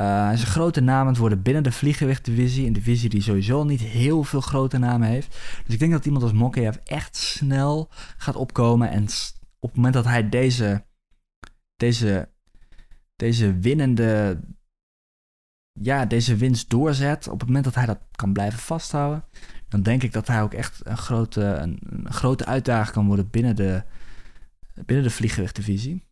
hij 0.05 0.33
is 0.33 0.41
een 0.41 0.47
grote 0.47 0.81
naam 0.81 1.01
aan 1.01 1.07
het 1.07 1.17
worden 1.17 1.43
binnen 1.43 1.63
de 1.63 1.73
vliegenwichtdivisie. 1.73 2.67
Een 2.67 2.73
divisie 2.73 3.09
die 3.09 3.23
sowieso 3.23 3.65
niet 3.65 3.81
heel 3.81 4.25
veel 4.25 4.41
grote 4.41 4.79
namen 4.79 5.09
heeft. 5.09 5.37
Dus 5.65 5.75
ik 5.75 5.79
denk 5.79 5.93
dat 5.93 6.05
iemand 6.05 6.23
als 6.23 6.33
Mokayev 6.33 6.77
echt 6.85 7.17
snel 7.17 7.89
gaat 8.17 8.37
opkomen. 8.37 8.91
En 8.91 9.03
op 9.59 9.69
het 9.69 9.77
moment 9.77 9.95
dat 9.95 10.05
hij 10.05 10.29
deze, 10.29 10.85
deze, 11.77 12.29
deze 13.17 13.59
winnende... 13.59 14.41
Ja, 15.81 16.07
deze 16.07 16.37
winst 16.37 16.71
doorzet. 16.71 17.29
Op 17.29 17.39
het 17.39 17.47
moment 17.47 17.65
dat 17.65 17.75
hij 17.75 17.87
dat 17.87 17.99
kan 18.17 18.33
blijven 18.33 18.59
vasthouden. 18.59 19.25
Dan 19.69 19.83
denk 19.83 20.03
ik 20.03 20.13
dat 20.13 20.27
hij 20.27 20.43
ook 20.43 20.55
echt 20.55 20.81
een 20.87 20.97
grote, 20.97 21.43
een, 21.43 21.81
grote 22.05 22.45
uitdaging 22.45 22.95
kan 22.95 23.07
worden 23.07 23.31
binnen 23.31 23.57
de, 23.57 23.83
binnen 24.87 25.05
de 25.05 25.11
vliegenwichtdivisie. 25.11 26.08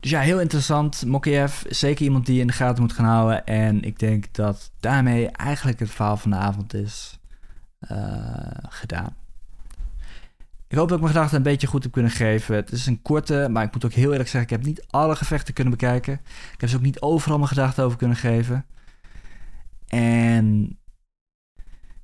Dus 0.00 0.10
ja, 0.10 0.20
heel 0.20 0.40
interessant. 0.40 1.06
Mokiev, 1.06 1.62
zeker 1.68 2.04
iemand 2.04 2.26
die 2.26 2.34
je 2.34 2.40
in 2.40 2.46
de 2.46 2.52
gaten 2.52 2.82
moet 2.82 2.92
gaan 2.92 3.04
houden. 3.04 3.46
En 3.46 3.82
ik 3.82 3.98
denk 3.98 4.34
dat 4.34 4.70
daarmee 4.80 5.28
eigenlijk 5.28 5.78
het 5.78 5.90
verhaal 5.90 6.16
van 6.16 6.30
de 6.30 6.36
avond 6.36 6.74
is 6.74 7.18
uh, 7.90 7.98
gedaan. 8.68 9.14
Ik 10.68 10.76
hoop 10.76 10.88
dat 10.88 10.96
ik 10.96 11.02
mijn 11.02 11.14
gedachten 11.14 11.36
een 11.36 11.42
beetje 11.42 11.66
goed 11.66 11.82
heb 11.82 11.92
kunnen 11.92 12.10
geven. 12.10 12.54
Het 12.54 12.72
is 12.72 12.86
een 12.86 13.02
korte, 13.02 13.48
maar 13.50 13.64
ik 13.64 13.72
moet 13.72 13.84
ook 13.84 13.92
heel 13.92 14.10
eerlijk 14.10 14.28
zeggen, 14.28 14.50
ik 14.50 14.56
heb 14.56 14.66
niet 14.66 14.86
alle 14.90 15.16
gevechten 15.16 15.54
kunnen 15.54 15.72
bekijken. 15.72 16.12
Ik 16.52 16.60
heb 16.60 16.70
ze 16.70 16.76
ook 16.76 16.82
niet 16.82 17.00
overal 17.00 17.36
mijn 17.36 17.48
gedachten 17.48 17.84
over 17.84 17.98
kunnen 17.98 18.16
geven. 18.16 18.66
En 19.88 20.78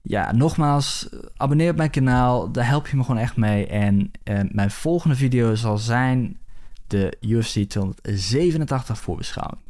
ja, 0.03 0.33
nogmaals, 0.33 1.09
abonneer 1.37 1.71
op 1.71 1.77
mijn 1.77 1.91
kanaal. 1.91 2.53
Daar 2.53 2.67
help 2.67 2.87
je 2.87 2.97
me 2.97 3.05
gewoon 3.05 3.21
echt 3.21 3.37
mee. 3.37 3.67
En 3.67 4.11
uh, 4.25 4.41
mijn 4.49 4.71
volgende 4.71 5.17
video 5.17 5.55
zal 5.55 5.79
zijn 5.79 6.39
de 6.87 7.17
UFC 7.21 7.69
287 7.69 8.99
voorbeschouwing. 8.99 9.61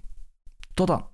Tot 0.74 0.86
dan. 0.86 1.04